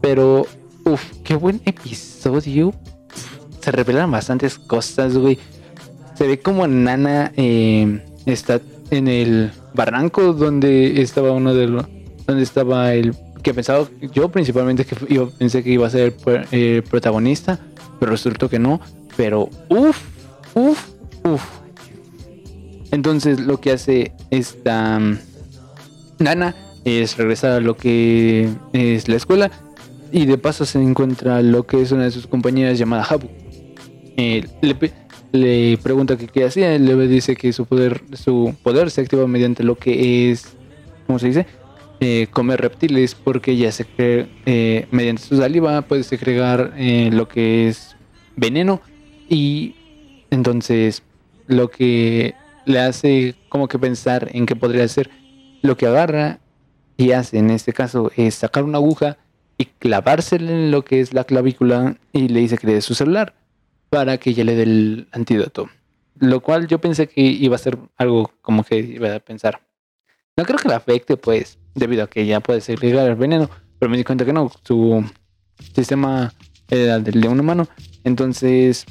[0.02, 0.46] Pero,
[0.86, 2.74] uff, qué buen episodio.
[3.60, 5.38] Se revelan bastantes cosas, güey.
[6.16, 11.86] Se ve como Nana eh, está en el barranco donde estaba uno de los.
[12.26, 13.16] Donde estaba el.
[13.44, 17.60] Que pensaba yo principalmente que iba, pensé que iba a ser el, el protagonista.
[18.00, 18.80] Pero resultó que no.
[19.18, 20.02] Pero, uff,
[20.54, 20.88] uff,
[21.24, 21.44] uff.
[22.92, 25.18] Entonces lo que hace esta mm,
[26.20, 29.52] Nana es regresar a lo que es la escuela
[30.16, 33.28] y de paso se encuentra lo que es una de sus compañeras llamada Habu.
[34.16, 34.94] Eh, le,
[35.34, 39.62] le pregunta que qué hacía, le dice que su poder, su poder se activa mediante
[39.62, 40.56] lo que es,
[41.06, 41.46] ¿cómo se dice?
[42.00, 47.68] Eh, comer reptiles porque ella se eh, mediante su saliva puede segregar eh, lo que
[47.68, 47.98] es
[48.38, 48.82] veneno
[49.28, 49.76] y
[50.32, 51.04] entonces
[51.48, 55.10] lo que le hace como que pensar en qué podría ser
[55.62, 56.40] lo que agarra
[56.96, 59.18] y hace en este caso es sacar una aguja
[59.58, 62.96] y clavársela en lo que es la clavícula y le dice que le dé su
[62.96, 63.34] celular
[63.90, 65.70] para que ella le dé el antídoto.
[66.20, 69.62] Lo cual yo pensé que iba a ser algo como que iba a pensar.
[70.38, 73.90] No creo que la afecte, pues, debido a que ella puede segregar el veneno, pero
[73.90, 75.04] me di cuenta que no, su
[75.74, 76.34] sistema
[76.70, 77.68] era del de un humano,
[78.04, 78.86] entonces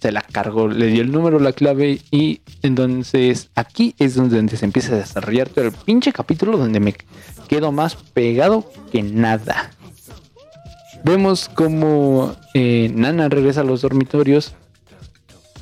[0.00, 4.64] se la cargó, le dio el número, la clave y entonces aquí es donde se
[4.64, 6.94] empieza a desarrollar todo el pinche capítulo donde me
[7.48, 9.70] quedo más pegado que nada.
[11.04, 14.54] Vemos como eh, Nana regresa a los dormitorios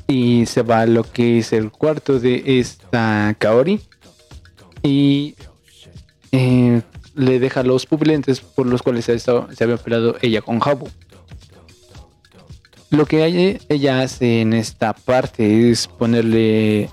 [0.07, 3.81] y se va a lo que es el cuarto de esta Kaori
[4.83, 5.35] y
[6.31, 6.81] eh,
[7.15, 9.31] le deja los pupilentes por los cuales se,
[9.63, 10.87] había peleado ella con Habu.
[12.89, 16.89] Lo que ella hace en esta parte es ponerle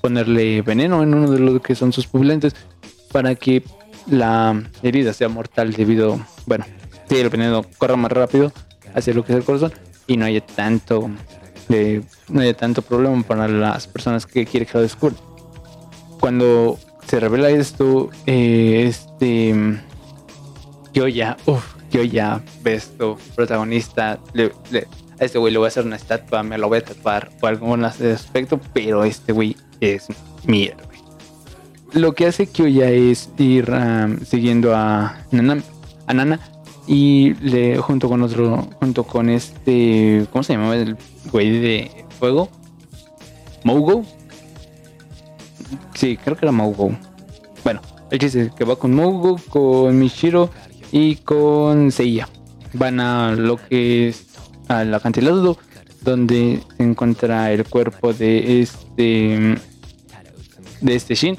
[0.00, 2.54] ponerle veneno en uno de los que son sus pupilentes
[3.12, 3.62] para que
[4.06, 6.64] la herida sea mortal debido, bueno,
[7.18, 8.52] el veneno corra más rápido
[8.94, 9.72] hacia lo que es el corazón
[10.06, 11.10] y no haya tanto
[11.68, 15.18] de, no haya tanto problema para las personas que quieren que lo descubran.
[16.18, 19.54] Cuando se revela esto, eh, este
[20.92, 24.18] Kyoya, uff, Kyoya, besto, protagonista,
[25.20, 27.48] a este güey le voy a hacer una estatua, me lo voy a tatuar o
[27.48, 30.06] ese aspecto, pero este güey es
[30.44, 30.86] mi héroe.
[31.92, 36.40] Lo que hace Kyoya es ir am, siguiendo a Nana
[36.86, 40.96] y le junto con otro, junto con este, ¿cómo se llamaba el
[41.30, 42.48] güey de fuego?
[43.64, 44.04] Mogo.
[45.94, 46.96] Sí, creo que era Mogo.
[47.62, 50.50] Bueno, el chiste que va con Mogo, con Michiro
[50.92, 52.28] y con Seiya.
[52.72, 54.26] Van a lo que es
[54.68, 55.58] al acantilado
[56.02, 59.56] donde se encuentra el cuerpo de este
[60.80, 61.36] de este Shin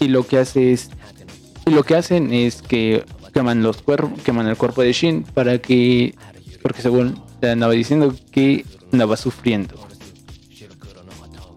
[0.00, 0.90] y lo que hace es
[1.66, 3.04] y lo que hacen es que
[3.36, 6.14] queman los cuerpos queman el cuerpo de Shin para que
[6.62, 9.74] porque según te andaba diciendo que andaba sufriendo.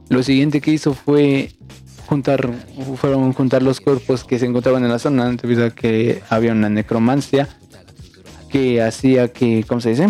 [0.09, 1.53] Lo siguiente que hizo fue
[2.05, 2.51] juntar
[2.97, 6.67] fueron juntar los cuerpos que se encontraban en la zona debido a que había una
[6.67, 7.47] necromancia
[8.49, 10.09] que hacía que cómo se dice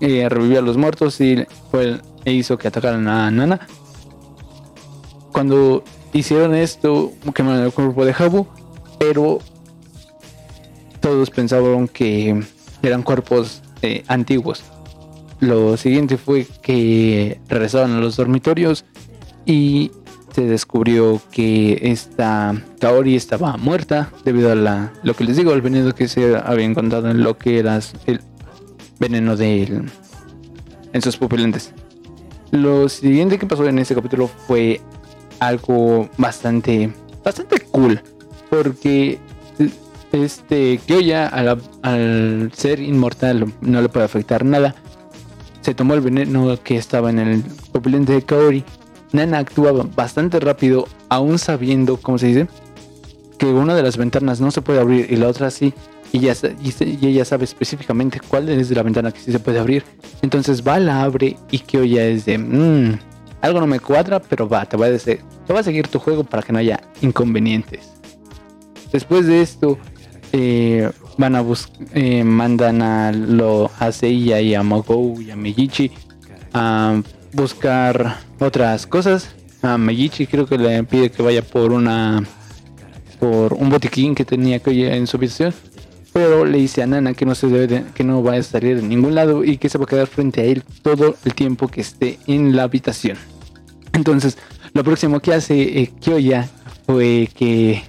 [0.00, 3.60] eh, revivía a los muertos y fue e hizo que atacaran a Nana.
[5.30, 8.48] Cuando hicieron esto quemaron el cuerpo de Habu
[8.98, 9.38] pero
[11.06, 12.42] todos pensaban que
[12.82, 14.64] eran cuerpos eh, antiguos
[15.40, 18.84] lo siguiente fue que regresaron a los dormitorios
[19.44, 19.90] y
[20.32, 25.62] se descubrió que esta Kaori estaba muerta debido a la, lo que les digo, el
[25.62, 28.20] veneno que se había encontrado en lo que era el
[28.98, 29.90] veneno de él
[30.92, 31.72] en sus pupilentes.
[32.50, 34.80] Lo siguiente que pasó en este capítulo fue
[35.38, 36.92] algo bastante,
[37.22, 38.00] bastante cool,
[38.48, 39.18] porque
[40.24, 44.74] este Kyoya al, al ser inmortal no le puede afectar nada.
[45.60, 48.64] Se tomó el veneno que estaba en el pupilente de Kaori
[49.12, 52.48] Nana actuaba bastante rápido, aún sabiendo, ¿cómo se dice?
[53.38, 55.72] Que una de las ventanas no se puede abrir y la otra sí.
[56.12, 59.58] Y, ya, y, y ella sabe específicamente cuál es la ventana que sí se puede
[59.58, 59.84] abrir.
[60.22, 62.38] Entonces va, la abre y que ya es de...
[62.38, 62.98] "Mm,
[63.42, 65.20] algo no me cuadra, pero va, te va, a te
[65.52, 67.92] va a seguir tu juego para que no haya inconvenientes.
[68.92, 69.78] Después de esto,
[70.38, 71.74] eh, van a buscar,
[72.24, 75.90] mandan a lo a Seiya y a Mogou y a Meiji
[76.52, 77.00] a
[77.32, 79.30] buscar otras cosas.
[79.62, 82.22] A Meiji creo que le pide que vaya por una
[83.18, 85.54] por un botiquín que tenía que en su habitación,
[86.12, 88.76] pero le dice a Nana que no se debe de- que no va a salir
[88.76, 91.68] de ningún lado y que se va a quedar frente a él todo el tiempo
[91.68, 93.16] que esté en la habitación.
[93.94, 94.36] Entonces,
[94.74, 96.46] lo próximo que hace eh, Kyoya
[96.84, 97.82] fue que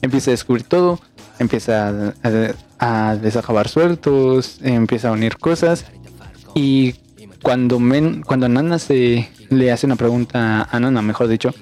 [0.00, 0.98] empieza a descubrir todo,
[1.38, 5.84] empieza a, a desacabar sueltos, empieza a unir cosas
[6.54, 6.94] y
[7.42, 11.52] cuando, men, cuando Nana se le hace una pregunta a Nana, mejor dicho,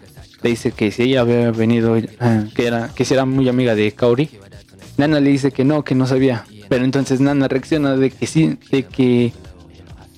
[0.42, 2.06] le dice que si ella había venido, eh,
[2.54, 4.30] que era que si era muy amiga de Kaori,
[4.96, 6.44] Nana le dice que no, que no sabía.
[6.68, 9.32] Pero entonces Nana reacciona de que sí, de que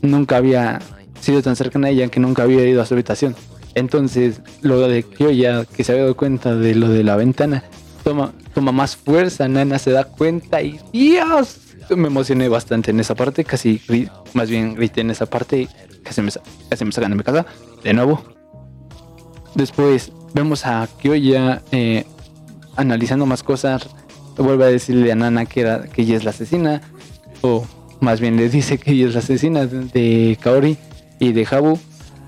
[0.02, 0.80] nunca había
[1.20, 3.34] sido tan cercana a ella, que nunca había ido a su habitación.
[3.74, 7.64] Entonces, lo de Kyoya, que se había dado cuenta de lo de la ventana,
[8.04, 11.58] toma, toma más fuerza, Nana se da cuenta y Dios,
[11.96, 13.80] me emocioné bastante en esa parte, casi
[14.34, 15.68] más bien grité en esa parte,
[16.02, 16.30] casi me,
[16.68, 17.46] casi me sacan de mi casa,
[17.82, 18.22] de nuevo.
[19.54, 22.04] Después vemos a Kyoya eh,
[22.76, 23.88] analizando más cosas,
[24.36, 25.60] vuelve a decirle a Nana que,
[25.96, 26.82] ella es la asesina,
[27.40, 27.66] o
[28.00, 30.76] más bien le dice que ella es la asesina de- Kaori
[31.20, 31.78] y de Habu,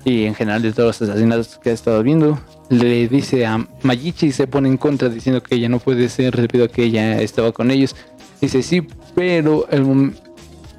[0.05, 2.39] y en general de todos los asesinatos que ha estado viendo.
[2.69, 6.35] Le dice a Mayichi y se pone en contra diciendo que ella no puede ser
[6.35, 7.95] debido a que ella estaba con ellos.
[8.41, 10.13] Dice sí, pero el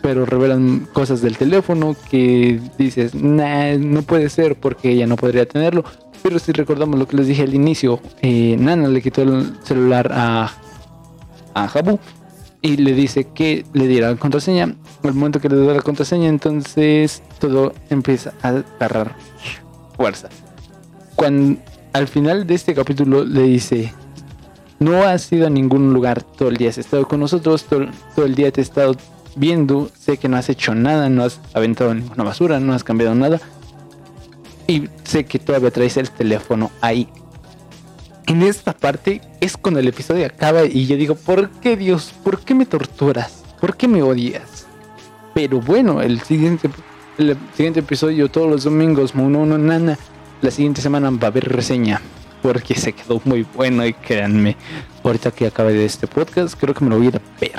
[0.03, 5.47] pero revelan cosas del teléfono que dices, nah, no puede ser porque ella no podría
[5.47, 5.85] tenerlo.
[6.23, 10.11] Pero si recordamos lo que les dije al inicio, eh, Nana le quitó el celular
[10.13, 10.53] a,
[11.55, 11.99] a Habu
[12.61, 14.75] y le dice que le diera la contraseña.
[15.03, 19.17] Al momento que le da la contraseña, entonces todo empieza a agarrar
[19.97, 20.29] fuerza.
[21.15, 21.61] Cuando
[21.93, 23.93] al final de este capítulo le dice,
[24.79, 28.27] no has ido a ningún lugar todo el día, has estado con nosotros, todo, todo
[28.27, 28.95] el día te he estado
[29.37, 33.15] viendo, sé que no has hecho nada, no has aventado ninguna basura, no has cambiado
[33.15, 33.41] nada.
[34.67, 37.09] Y sé que todavía traes el teléfono ahí.
[38.27, 42.13] En esta parte es cuando el episodio acaba y yo digo, ¿por qué Dios?
[42.23, 43.43] ¿Por qué me torturas?
[43.61, 44.67] ¿Por qué me odias?
[45.35, 46.69] Pero bueno, el siguiente,
[47.17, 49.99] el siguiente episodio todos los domingos, Mono Nana,
[50.41, 52.01] la siguiente semana va a haber reseña.
[52.43, 54.57] Porque se quedó muy bueno y créanme,
[55.03, 57.53] ahorita que acabe de este podcast, creo que me lo voy a ir a ver.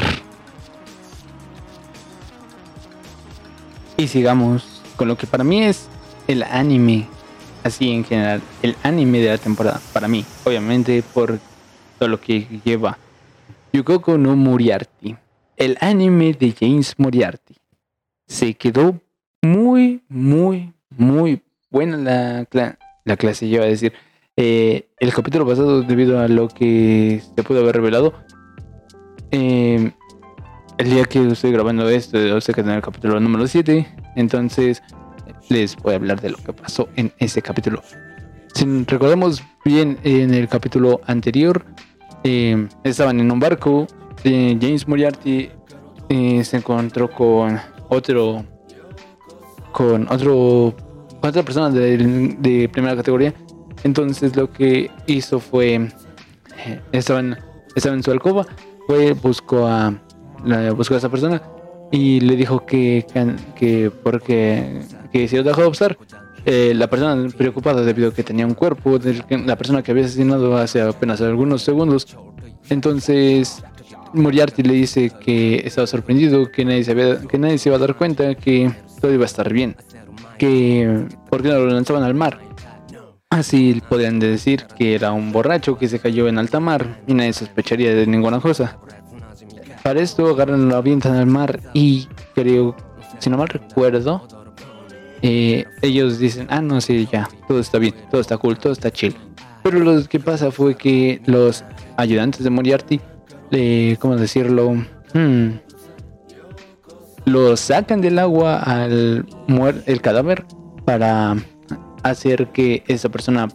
[3.98, 5.90] Y sigamos con lo que para mí es
[6.28, 7.08] el anime,
[7.64, 11.40] así en general, el anime de la temporada, para mí, obviamente por
[11.98, 12.98] todo lo que lleva
[13.74, 15.16] Yukoko no Moriarty,
[15.58, 17.56] el anime de James Moriarty.
[18.28, 19.02] Se quedó
[19.42, 21.98] muy, muy, muy buena
[22.52, 23.94] la, la clase, yo iba a decir.
[24.38, 28.14] Eh, el capítulo pasado, debido a lo que se pudo haber revelado,
[29.32, 29.92] eh,
[30.78, 34.82] el día que estoy grabando esto, yo sé que en el capítulo número 7, entonces
[35.50, 37.84] les voy a hablar de lo que pasó en ese capítulo.
[38.54, 41.66] Si recordamos bien, en el capítulo anterior,
[42.24, 43.88] eh, estaban en un barco,
[44.24, 45.50] eh, James Moriarty
[46.10, 48.44] eh, se encontró con otro,
[49.72, 50.76] con otro,
[51.20, 53.34] con otra persona de, primera categoría.
[53.84, 57.38] Entonces lo que hizo fue, eh, estaban,
[57.76, 58.46] estaba en su alcoba,
[58.88, 59.94] fue, buscó a,
[60.44, 61.42] la, buscó a esa persona
[61.92, 65.98] y le dijo que, que, que porque que si lo dejó de usar,
[66.46, 70.06] eh, la persona preocupada debido a que tenía un cuerpo de la persona que había
[70.06, 72.18] asesinado hace apenas algunos segundos.
[72.70, 73.64] Entonces
[74.14, 77.80] Moriarty le dice que estaba sorprendido, que nadie se, había- que nadie se iba a
[77.80, 79.76] dar cuenta, que todo iba a estar bien,
[80.40, 82.40] que por qué no lo lanzaban al mar.
[83.30, 87.34] Así podrían decir que era un borracho que se cayó en alta mar y nadie
[87.34, 88.80] sospecharía de ninguna cosa.
[89.84, 92.76] Para esto agarran, lo avientan al mar y creo,
[93.20, 94.28] si no mal recuerdo,
[95.22, 98.90] eh, ellos dicen, ah, no, sí, ya, todo está bien, todo está cool, todo está
[98.90, 99.16] chill.
[99.62, 101.64] Pero lo que pasa fue que los
[101.98, 103.00] ayudantes de Moriarty,
[103.52, 104.74] eh, ¿cómo decirlo?
[105.14, 105.50] Hmm,
[107.32, 110.46] lo sacan del agua al muer el cadáver
[110.86, 111.36] para
[112.04, 113.48] hacer que esa persona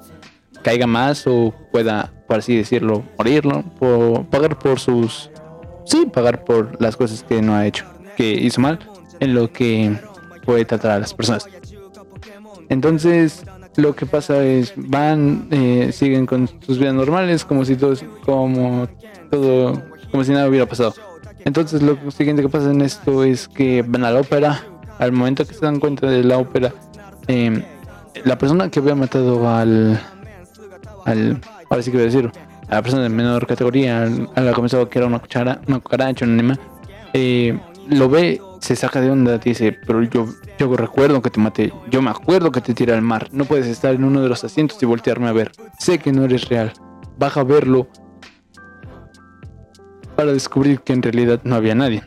[0.63, 5.31] caiga más o pueda, por así decirlo, morirlo, por pagar por sus,
[5.85, 7.85] sí, pagar por las cosas que no ha hecho,
[8.17, 8.79] que hizo mal,
[9.21, 9.99] en lo que
[10.45, 11.47] puede tratar a las personas.
[12.69, 13.45] Entonces,
[13.77, 18.89] lo que pasa es van, eh, siguen con sus vidas normales, como si todo, como
[19.31, 20.95] todo, como si nada hubiera pasado.
[21.45, 24.65] Entonces, lo siguiente que pasa en esto es que van a la ópera.
[24.99, 26.73] Al momento que se dan cuenta de la ópera,
[27.27, 27.65] eh,
[28.25, 30.01] la persona que había matado al,
[31.05, 32.31] al, ahora sí que voy
[32.69, 35.81] a la persona de menor categoría, a la que pensaba que era una cuchara, una
[35.81, 36.61] cucaracha, un animal,
[37.13, 40.27] eh, lo ve, se saca de onda, dice, pero yo,
[40.59, 43.67] yo recuerdo que te maté, yo me acuerdo que te tiré al mar, no puedes
[43.67, 46.73] estar en uno de los asientos y voltearme a ver, sé que no eres real,
[47.19, 47.89] baja a verlo
[50.15, 52.03] para descubrir que en realidad no había nadie.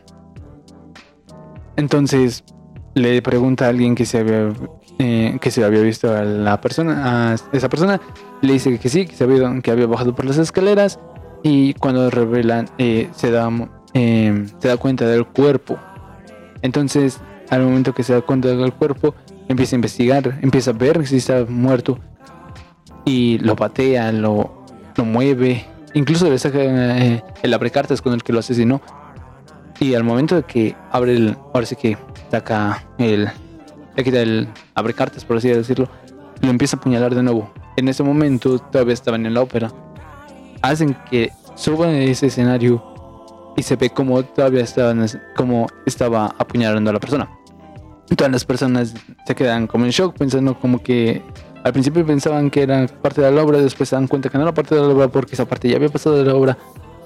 [1.75, 2.43] Entonces
[2.95, 4.51] le pregunta a alguien que se había
[4.99, 8.01] eh, que se había visto a la persona, a esa persona,
[8.41, 10.99] le dice que sí, que, había, que había bajado por las escaleras
[11.43, 13.47] y cuando revelan eh, se, da,
[13.93, 15.77] eh, se da cuenta del cuerpo.
[16.63, 17.19] Entonces,
[17.51, 19.13] al momento que se da cuenta del cuerpo,
[19.47, 21.99] empieza a investigar, empieza a ver si está muerto
[23.05, 25.63] y lo patea, lo, lo mueve,
[25.93, 28.81] incluso le saca eh, el abrecartas con el que lo asesinó.
[29.79, 31.97] Y al momento de que abre el, ahora que
[32.31, 33.29] saca el,
[33.95, 35.87] le quita el abrecartas, por así decirlo,
[36.41, 37.51] lo empieza a apuñalar de nuevo.
[37.75, 39.71] En ese momento todavía estaban en la ópera.
[40.61, 42.83] Hacen que suban a ese escenario
[43.55, 47.29] y se ve como todavía estaban, como estaba apuñalando a la persona.
[48.15, 48.93] Todas las personas
[49.25, 51.21] se quedan como en shock pensando como que
[51.67, 54.43] al principio pensaban que era parte de la obra, después se dan cuenta que no
[54.43, 56.57] era parte de la obra porque esa parte ya había pasado de la obra.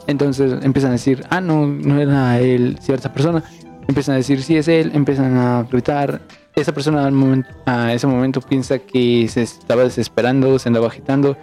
[0.08, 3.44] Entonces empiezan a decir, ah, no, no era él cierta persona.
[3.88, 6.22] Empiezan a decir, sí es él, empiezan a gritar.
[6.56, 11.38] Esa persona al momento, a ese momento piensa que se estaba desesperando, se andaba agitando.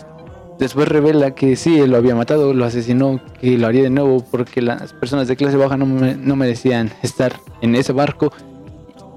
[0.59, 4.25] Después revela que sí, él lo había matado, lo asesinó, que lo haría de nuevo
[4.31, 8.33] porque las personas de clase baja no, me- no merecían estar en ese barco.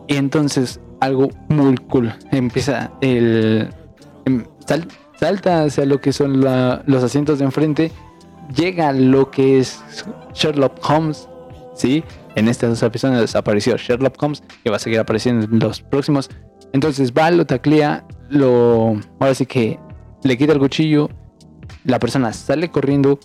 [0.08, 2.14] Y entonces algo muy cool.
[2.32, 3.70] Empieza el...
[4.26, 4.88] em, sal-
[5.20, 7.92] salta hacia lo que son los asientos de enfrente.
[8.56, 9.84] Llega lo que es
[10.34, 11.28] Sherlock Holmes.
[11.76, 12.04] Sí,
[12.36, 16.30] en estas dos episodios apareció Sherlock Holmes, que va a seguir apareciendo en los próximos.
[16.74, 18.96] Entonces va, lo taclea, lo...
[19.20, 19.80] Ahora sí que
[20.24, 21.10] le quita el cuchillo.
[21.84, 23.20] La persona sale corriendo,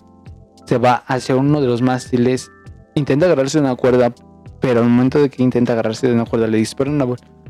[0.65, 2.49] se va hacia uno de los mástiles,
[2.95, 4.13] intenta agarrarse de una cuerda,
[4.59, 7.05] pero al momento de que intenta agarrarse de una cuerda le dispara una,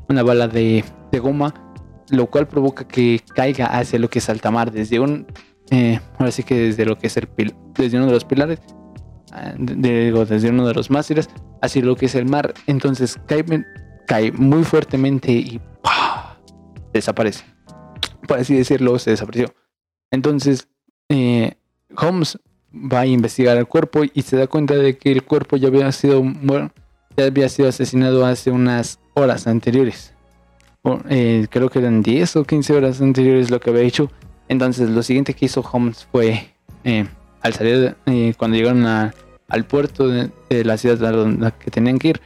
[0.10, 1.54] una bala de, de goma,
[2.10, 5.28] lo cual provoca que caiga hacia lo que es alta mar desde un,
[5.72, 8.60] eh, ahora sí que desde lo que es el pil- desde uno de los pilares,
[9.32, 11.30] ah, digo, desde uno de los mástiles
[11.62, 13.44] hacia lo que es el mar, entonces cae,
[14.08, 16.38] cae muy fuertemente y ¡pah!
[16.94, 17.44] desaparece,
[18.28, 19.54] por así decirlo, se desapareció.
[20.12, 20.68] Entonces,
[21.10, 21.56] eh,
[21.98, 22.40] Holmes
[22.74, 25.92] va a investigar el cuerpo y se da cuenta de que el cuerpo ya había
[25.92, 26.24] sido
[27.18, 30.14] ya había sido asesinado hace unas horas anteriores.
[31.10, 34.10] Eh, creo que eran 10 o 15 horas anteriores lo que había hecho.
[34.50, 36.50] Entonces lo siguiente que hizo Holmes fue,
[36.84, 37.06] eh,
[37.42, 42.10] al salir, eh, cuando llegaron al puerto de, la ciudad a donde que tenían que
[42.10, 42.22] ir,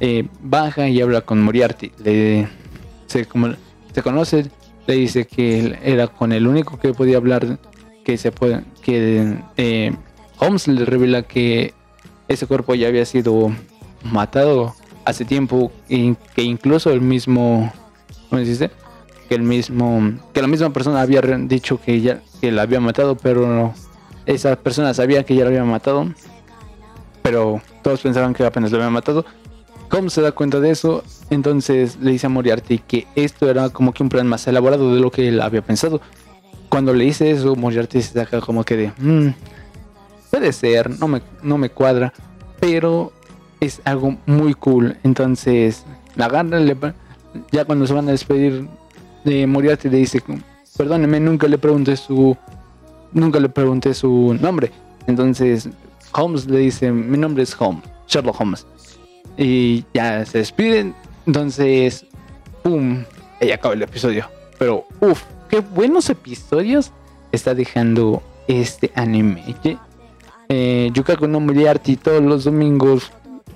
[0.00, 1.92] eh, baja y habla con Moriarty.
[2.04, 2.48] Le,
[3.06, 3.54] se, como,
[3.92, 4.50] se conoce,
[4.86, 7.58] le dice que era con el único que podía hablar,
[8.04, 9.36] que se puede, que
[10.38, 11.72] Holmes le revela que
[12.28, 13.52] ese cuerpo ya había sido
[14.02, 14.74] matado
[15.04, 17.72] hace tiempo que incluso el mismo
[18.32, 18.42] ¿cómo
[19.28, 23.14] que el mismo que la misma persona había dicho que ya que la había matado
[23.16, 23.74] pero no,
[24.26, 26.10] esa persona sabía que ya la había matado
[27.22, 29.24] pero todos pensaban que apenas lo había matado.
[29.90, 33.92] Holmes se da cuenta de eso entonces le dice a Moriarty que esto era como
[33.92, 36.00] que un plan más elaborado de lo que él había pensado.
[36.68, 39.34] Cuando le dice eso Moriarty se saca como que de "Mm,
[40.30, 42.12] puede ser no me no me cuadra
[42.58, 43.12] pero
[43.60, 44.96] es algo muy cool.
[45.04, 45.84] Entonces,
[46.16, 46.76] la agarra, le
[47.50, 48.66] ya cuando se van a despedir
[49.24, 50.22] de Moriarty le dice,
[50.76, 52.36] perdóneme, nunca le pregunté su,
[53.12, 54.70] nunca le pregunté su nombre.
[55.06, 55.68] Entonces,
[56.12, 58.66] Holmes le dice, mi nombre es Holmes, Sherlock Holmes.
[59.36, 60.94] Y ya se despiden.
[61.26, 62.04] Entonces,
[62.62, 63.04] ¡pum!
[63.40, 64.26] Ahí acaba el episodio.
[64.58, 66.92] Pero, uff, qué buenos episodios
[67.32, 69.42] está dejando este anime.
[70.48, 73.10] Eh, Yukaku no Moriarty todos los domingos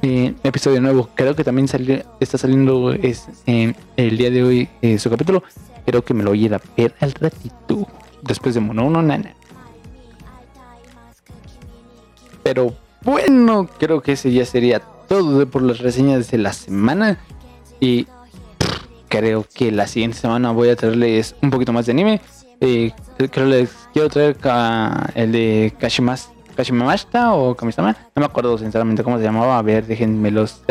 [0.07, 1.09] eh, episodio nuevo.
[1.15, 5.43] Creo que también sali- está saliendo es, en el día de hoy eh, su capítulo.
[5.85, 7.87] Creo que me lo voy a ir a ver al ratito.
[8.23, 9.35] Después de Mono Uno Nana.
[12.43, 17.19] Pero bueno, creo que ese ya sería todo por las reseñas de la semana.
[17.81, 18.07] Y
[19.09, 22.21] creo que la siguiente semana voy a traerles un poquito más de anime.
[22.61, 22.93] Eh,
[23.31, 24.37] creo les quiero traer
[25.15, 27.97] el de Kashimas, Kashimamashita o Kamisama.
[28.15, 29.59] No me acuerdo sinceramente cómo se llamaba.
[29.59, 30.63] A ver, déjenme los.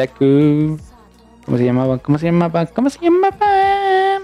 [1.45, 1.97] ¿Cómo se llamaba?
[1.99, 2.65] ¿Cómo se llamaba?
[2.65, 4.19] ¿Cómo se llamaba?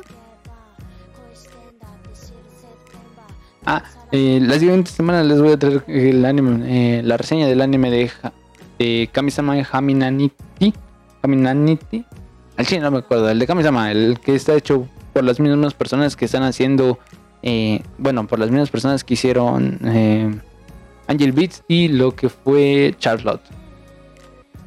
[3.66, 7.62] Ah, eh, la siguiente semana les voy a traer el anime, eh, la reseña del
[7.62, 8.12] anime de,
[8.80, 10.74] de Kamisama Haminaniti.
[11.22, 12.04] Haminaniti.
[12.58, 15.74] Al chino no me acuerdo, el de Kamisama, el que está hecho por las mismas
[15.74, 17.00] personas que están haciendo,
[17.44, 20.36] eh, bueno, por las mismas personas que hicieron eh,
[21.12, 23.42] Angel Beats y lo que fue Charlotte.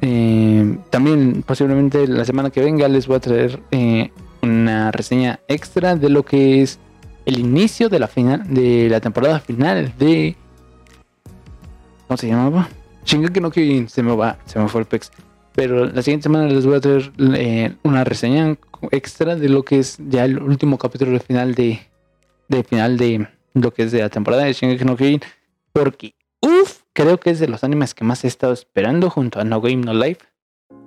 [0.01, 5.95] Eh, también posiblemente la semana que venga les voy a traer eh, una reseña extra
[5.95, 6.79] de lo que es
[7.25, 10.35] el inicio de la final de la temporada final de
[12.07, 12.69] ¿cómo se llamaba?
[13.05, 13.51] Shingeki no
[13.87, 15.11] se me va se me fue el pex
[15.53, 18.57] pero la siguiente semana les voy a traer eh, una reseña
[18.91, 21.79] extra de lo que es ya el último capítulo del final de,
[22.49, 25.21] de final de lo que es de la temporada de Shingeki no Kyojin.
[26.45, 29.61] Uff, creo que es de los animes que más he estado esperando junto a No
[29.61, 30.25] Game No Life.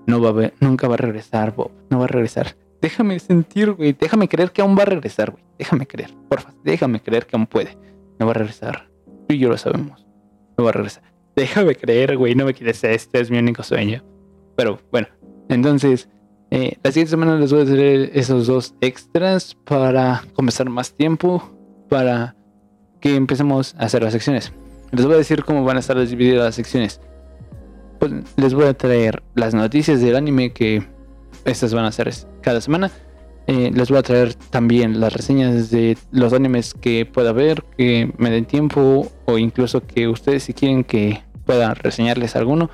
[0.07, 1.71] No va a ver, nunca va a regresar, Bob.
[1.91, 2.57] No va a regresar.
[2.81, 3.93] Déjame sentir, güey.
[3.93, 5.43] Déjame creer que aún va a regresar, güey.
[5.59, 6.55] Déjame creer, porfa.
[6.65, 7.77] Déjame creer que aún puede.
[8.19, 8.89] No va a regresar.
[9.27, 10.07] Tú y yo lo sabemos.
[10.57, 11.03] No va a regresar.
[11.37, 12.35] Déjame creer, güey.
[12.35, 12.83] No me quieres.
[12.85, 14.03] Este es mi único sueño.
[14.57, 15.09] Pero bueno,
[15.49, 16.09] entonces,
[16.51, 17.81] eh, la siguiente semana les voy a hacer
[18.15, 21.43] esos dos extras para comenzar más tiempo.
[21.89, 22.37] Para
[23.01, 24.53] que empecemos a hacer las secciones.
[24.93, 27.01] Les voy a decir cómo van a estar divididas las secciones.
[27.99, 30.87] Pues les voy a traer las noticias del anime que
[31.45, 32.91] estas van a ser cada semana.
[33.47, 38.13] Eh, les voy a traer también las reseñas de los animes que pueda ver, que
[38.19, 42.69] me den tiempo o incluso que ustedes si quieren que pueda reseñarles alguno,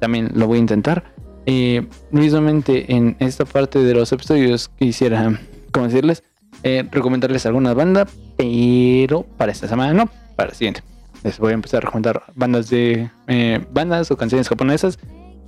[0.00, 1.12] también lo voy a intentar.
[1.44, 5.40] Eh, mismamente en esta parte de los episodios quisiera,
[5.72, 6.22] como decirles,
[6.62, 8.06] eh, recomendarles alguna banda,
[8.36, 10.82] pero para esta semana no, para la siguiente.
[11.22, 14.98] Les voy a empezar a recomendar bandas de eh, bandas o canciones japonesas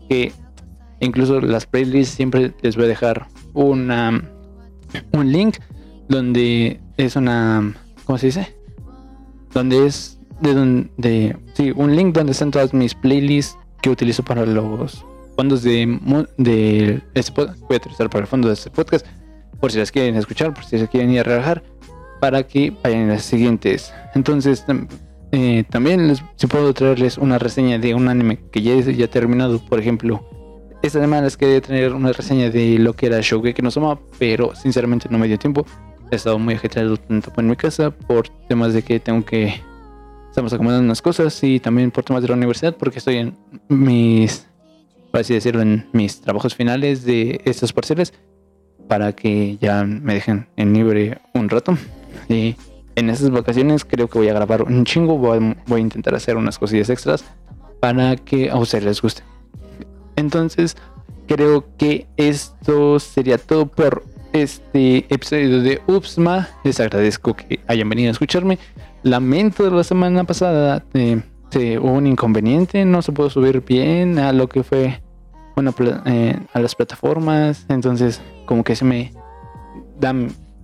[0.08, 0.32] que
[1.00, 4.22] incluso las playlists siempre les voy a dejar una
[5.12, 5.56] un link
[6.08, 8.54] donde es una ¿cómo se dice?
[9.52, 14.46] donde es de donde sí, un link donde están todas mis playlists que utilizo para
[14.46, 15.04] los
[15.36, 15.98] fondos de,
[16.36, 17.60] de este podcast.
[17.60, 19.06] Voy a utilizar para el fondo de este podcast
[19.60, 21.62] por si las quieren escuchar, por si se quieren ir a relajar,
[22.20, 23.92] para que vayan las siguientes.
[24.14, 24.64] Entonces,
[25.35, 29.59] eh, también les, si puedo traerles una reseña de un anime que ya, ya terminado,
[29.59, 30.24] por ejemplo.
[30.80, 34.55] Esta semana les quería tener una reseña de lo que era Shogeki no Soma, pero
[34.55, 35.66] sinceramente no me dio tiempo.
[36.12, 39.61] He estado muy ajetreado tanto en mi casa por temas de que tengo que
[40.30, 43.37] estamos acomodando unas cosas y también por temas de la universidad porque estoy en
[43.68, 44.47] mis,
[45.11, 48.12] por así decirlo, en mis trabajos finales de estos parciales
[48.89, 51.76] para que ya me dejen en libre un rato.
[52.28, 52.55] Y
[52.97, 56.36] en esas vacaciones creo que voy a grabar un chingo, voy, voy a intentar hacer
[56.36, 57.24] unas cosillas extras
[57.80, 59.22] para que a ustedes les guste.
[60.16, 60.76] Entonces,
[61.26, 66.49] creo que esto sería todo por este episodio de Upsma.
[66.64, 68.59] Les agradezco que hayan venido a escucharme.
[69.03, 71.20] Lamento la semana pasada eh,
[71.78, 75.01] hubo un inconveniente, no se pudo subir bien a lo que fue
[75.55, 75.74] bueno,
[76.07, 77.66] eh, a las plataformas.
[77.68, 79.12] Entonces, como que se me
[80.01, 80.14] da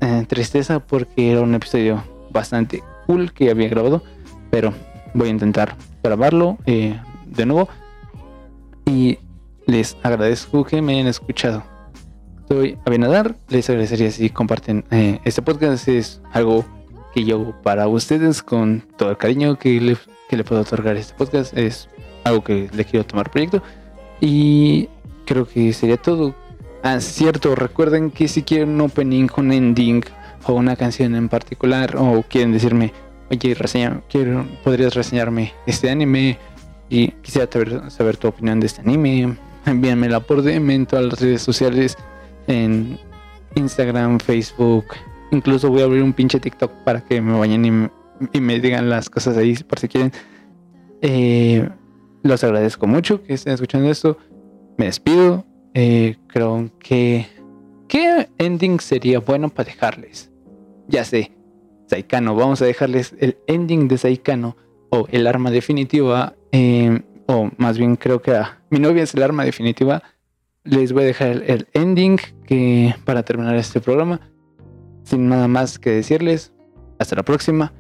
[0.00, 2.02] eh, tristeza porque era un episodio
[2.32, 4.02] bastante cool que había grabado.
[4.50, 4.72] Pero
[5.14, 7.68] voy a intentar grabarlo eh, de nuevo.
[8.86, 9.18] Y
[9.66, 11.62] les agradezco que me hayan escuchado.
[12.48, 13.36] Soy Abinadar.
[13.48, 15.86] Les agradecería si comparten eh, este podcast.
[15.88, 16.64] Es algo
[17.14, 19.96] que yo para ustedes con todo el cariño que le,
[20.28, 21.56] que le puedo otorgar a este podcast.
[21.56, 21.88] Es
[22.24, 23.62] algo que le quiero tomar proyecto.
[24.20, 24.88] Y
[25.26, 26.34] creo que sería todo.
[26.82, 30.02] Ah, cierto, recuerden que si quieren un opening, un ending
[30.46, 32.92] o una canción en particular o quieren decirme,
[33.30, 36.38] oye, reseña, quiero, podrías reseñarme este anime
[36.88, 39.36] y quisiera saber, saber tu opinión de este anime,
[39.66, 41.96] envíenmela por DM en todas las redes sociales,
[42.46, 42.98] en
[43.54, 44.86] Instagram, Facebook,
[45.30, 47.90] incluso voy a abrir un pinche TikTok para que me vayan y me,
[48.32, 50.12] y me digan las cosas ahí por si quieren.
[51.02, 51.68] Eh,
[52.22, 54.18] los agradezco mucho que estén escuchando esto.
[54.76, 55.44] Me despido.
[55.74, 57.26] Eh, creo que...
[57.88, 60.29] ¿Qué ending sería bueno para dejarles?
[60.90, 61.30] Ya sé,
[61.86, 62.34] Saikano.
[62.34, 64.56] Vamos a dejarles el ending de Saikano
[64.90, 66.34] o el arma definitiva.
[66.52, 70.02] eh, o más bien creo que a mi novia es el arma definitiva.
[70.64, 74.20] Les voy a dejar el, ending que para terminar este programa.
[75.04, 76.52] Sin nada más que decirles.
[76.98, 77.72] Hasta la próxima.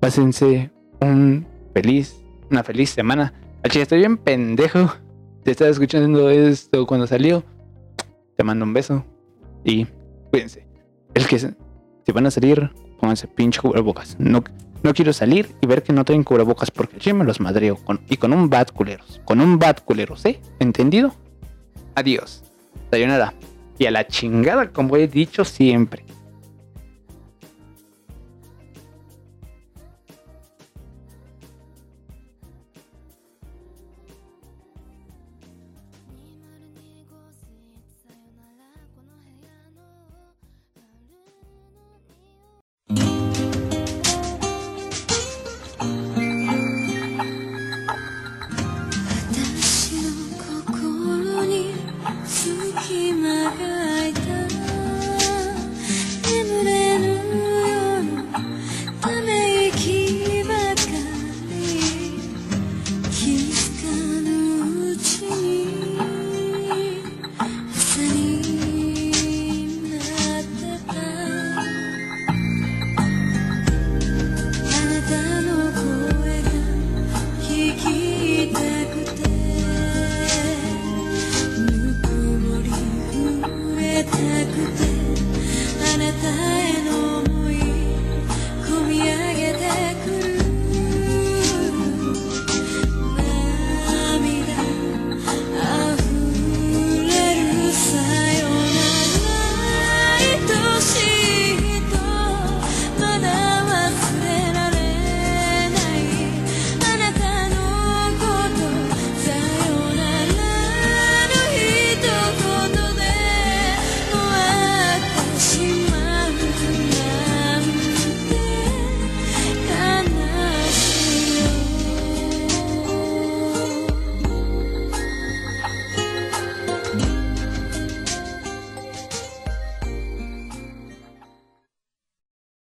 [0.00, 0.70] Pásense
[1.02, 3.34] un feliz, una feliz semana.
[3.62, 4.94] Oye, estoy bien pendejo.
[5.44, 7.44] Si estás escuchando esto cuando salió,
[8.36, 9.04] te mando un beso.
[9.62, 9.86] Y
[10.30, 10.66] cuídense.
[11.12, 11.38] El que
[12.04, 12.70] si van a salir,
[13.00, 14.16] pónganse pinche cubrebocas.
[14.18, 14.42] No,
[14.82, 17.78] no quiero salir y ver que no traen cubrebocas porque yo me los madreo.
[18.08, 19.20] Y con un bat culeros.
[19.24, 20.40] Con un bat culeros, ¿eh?
[20.58, 21.14] ¿Entendido?
[21.94, 22.42] Adiós.
[22.90, 23.34] Sayonara.
[23.78, 26.04] Y a la chingada, como he dicho siempre.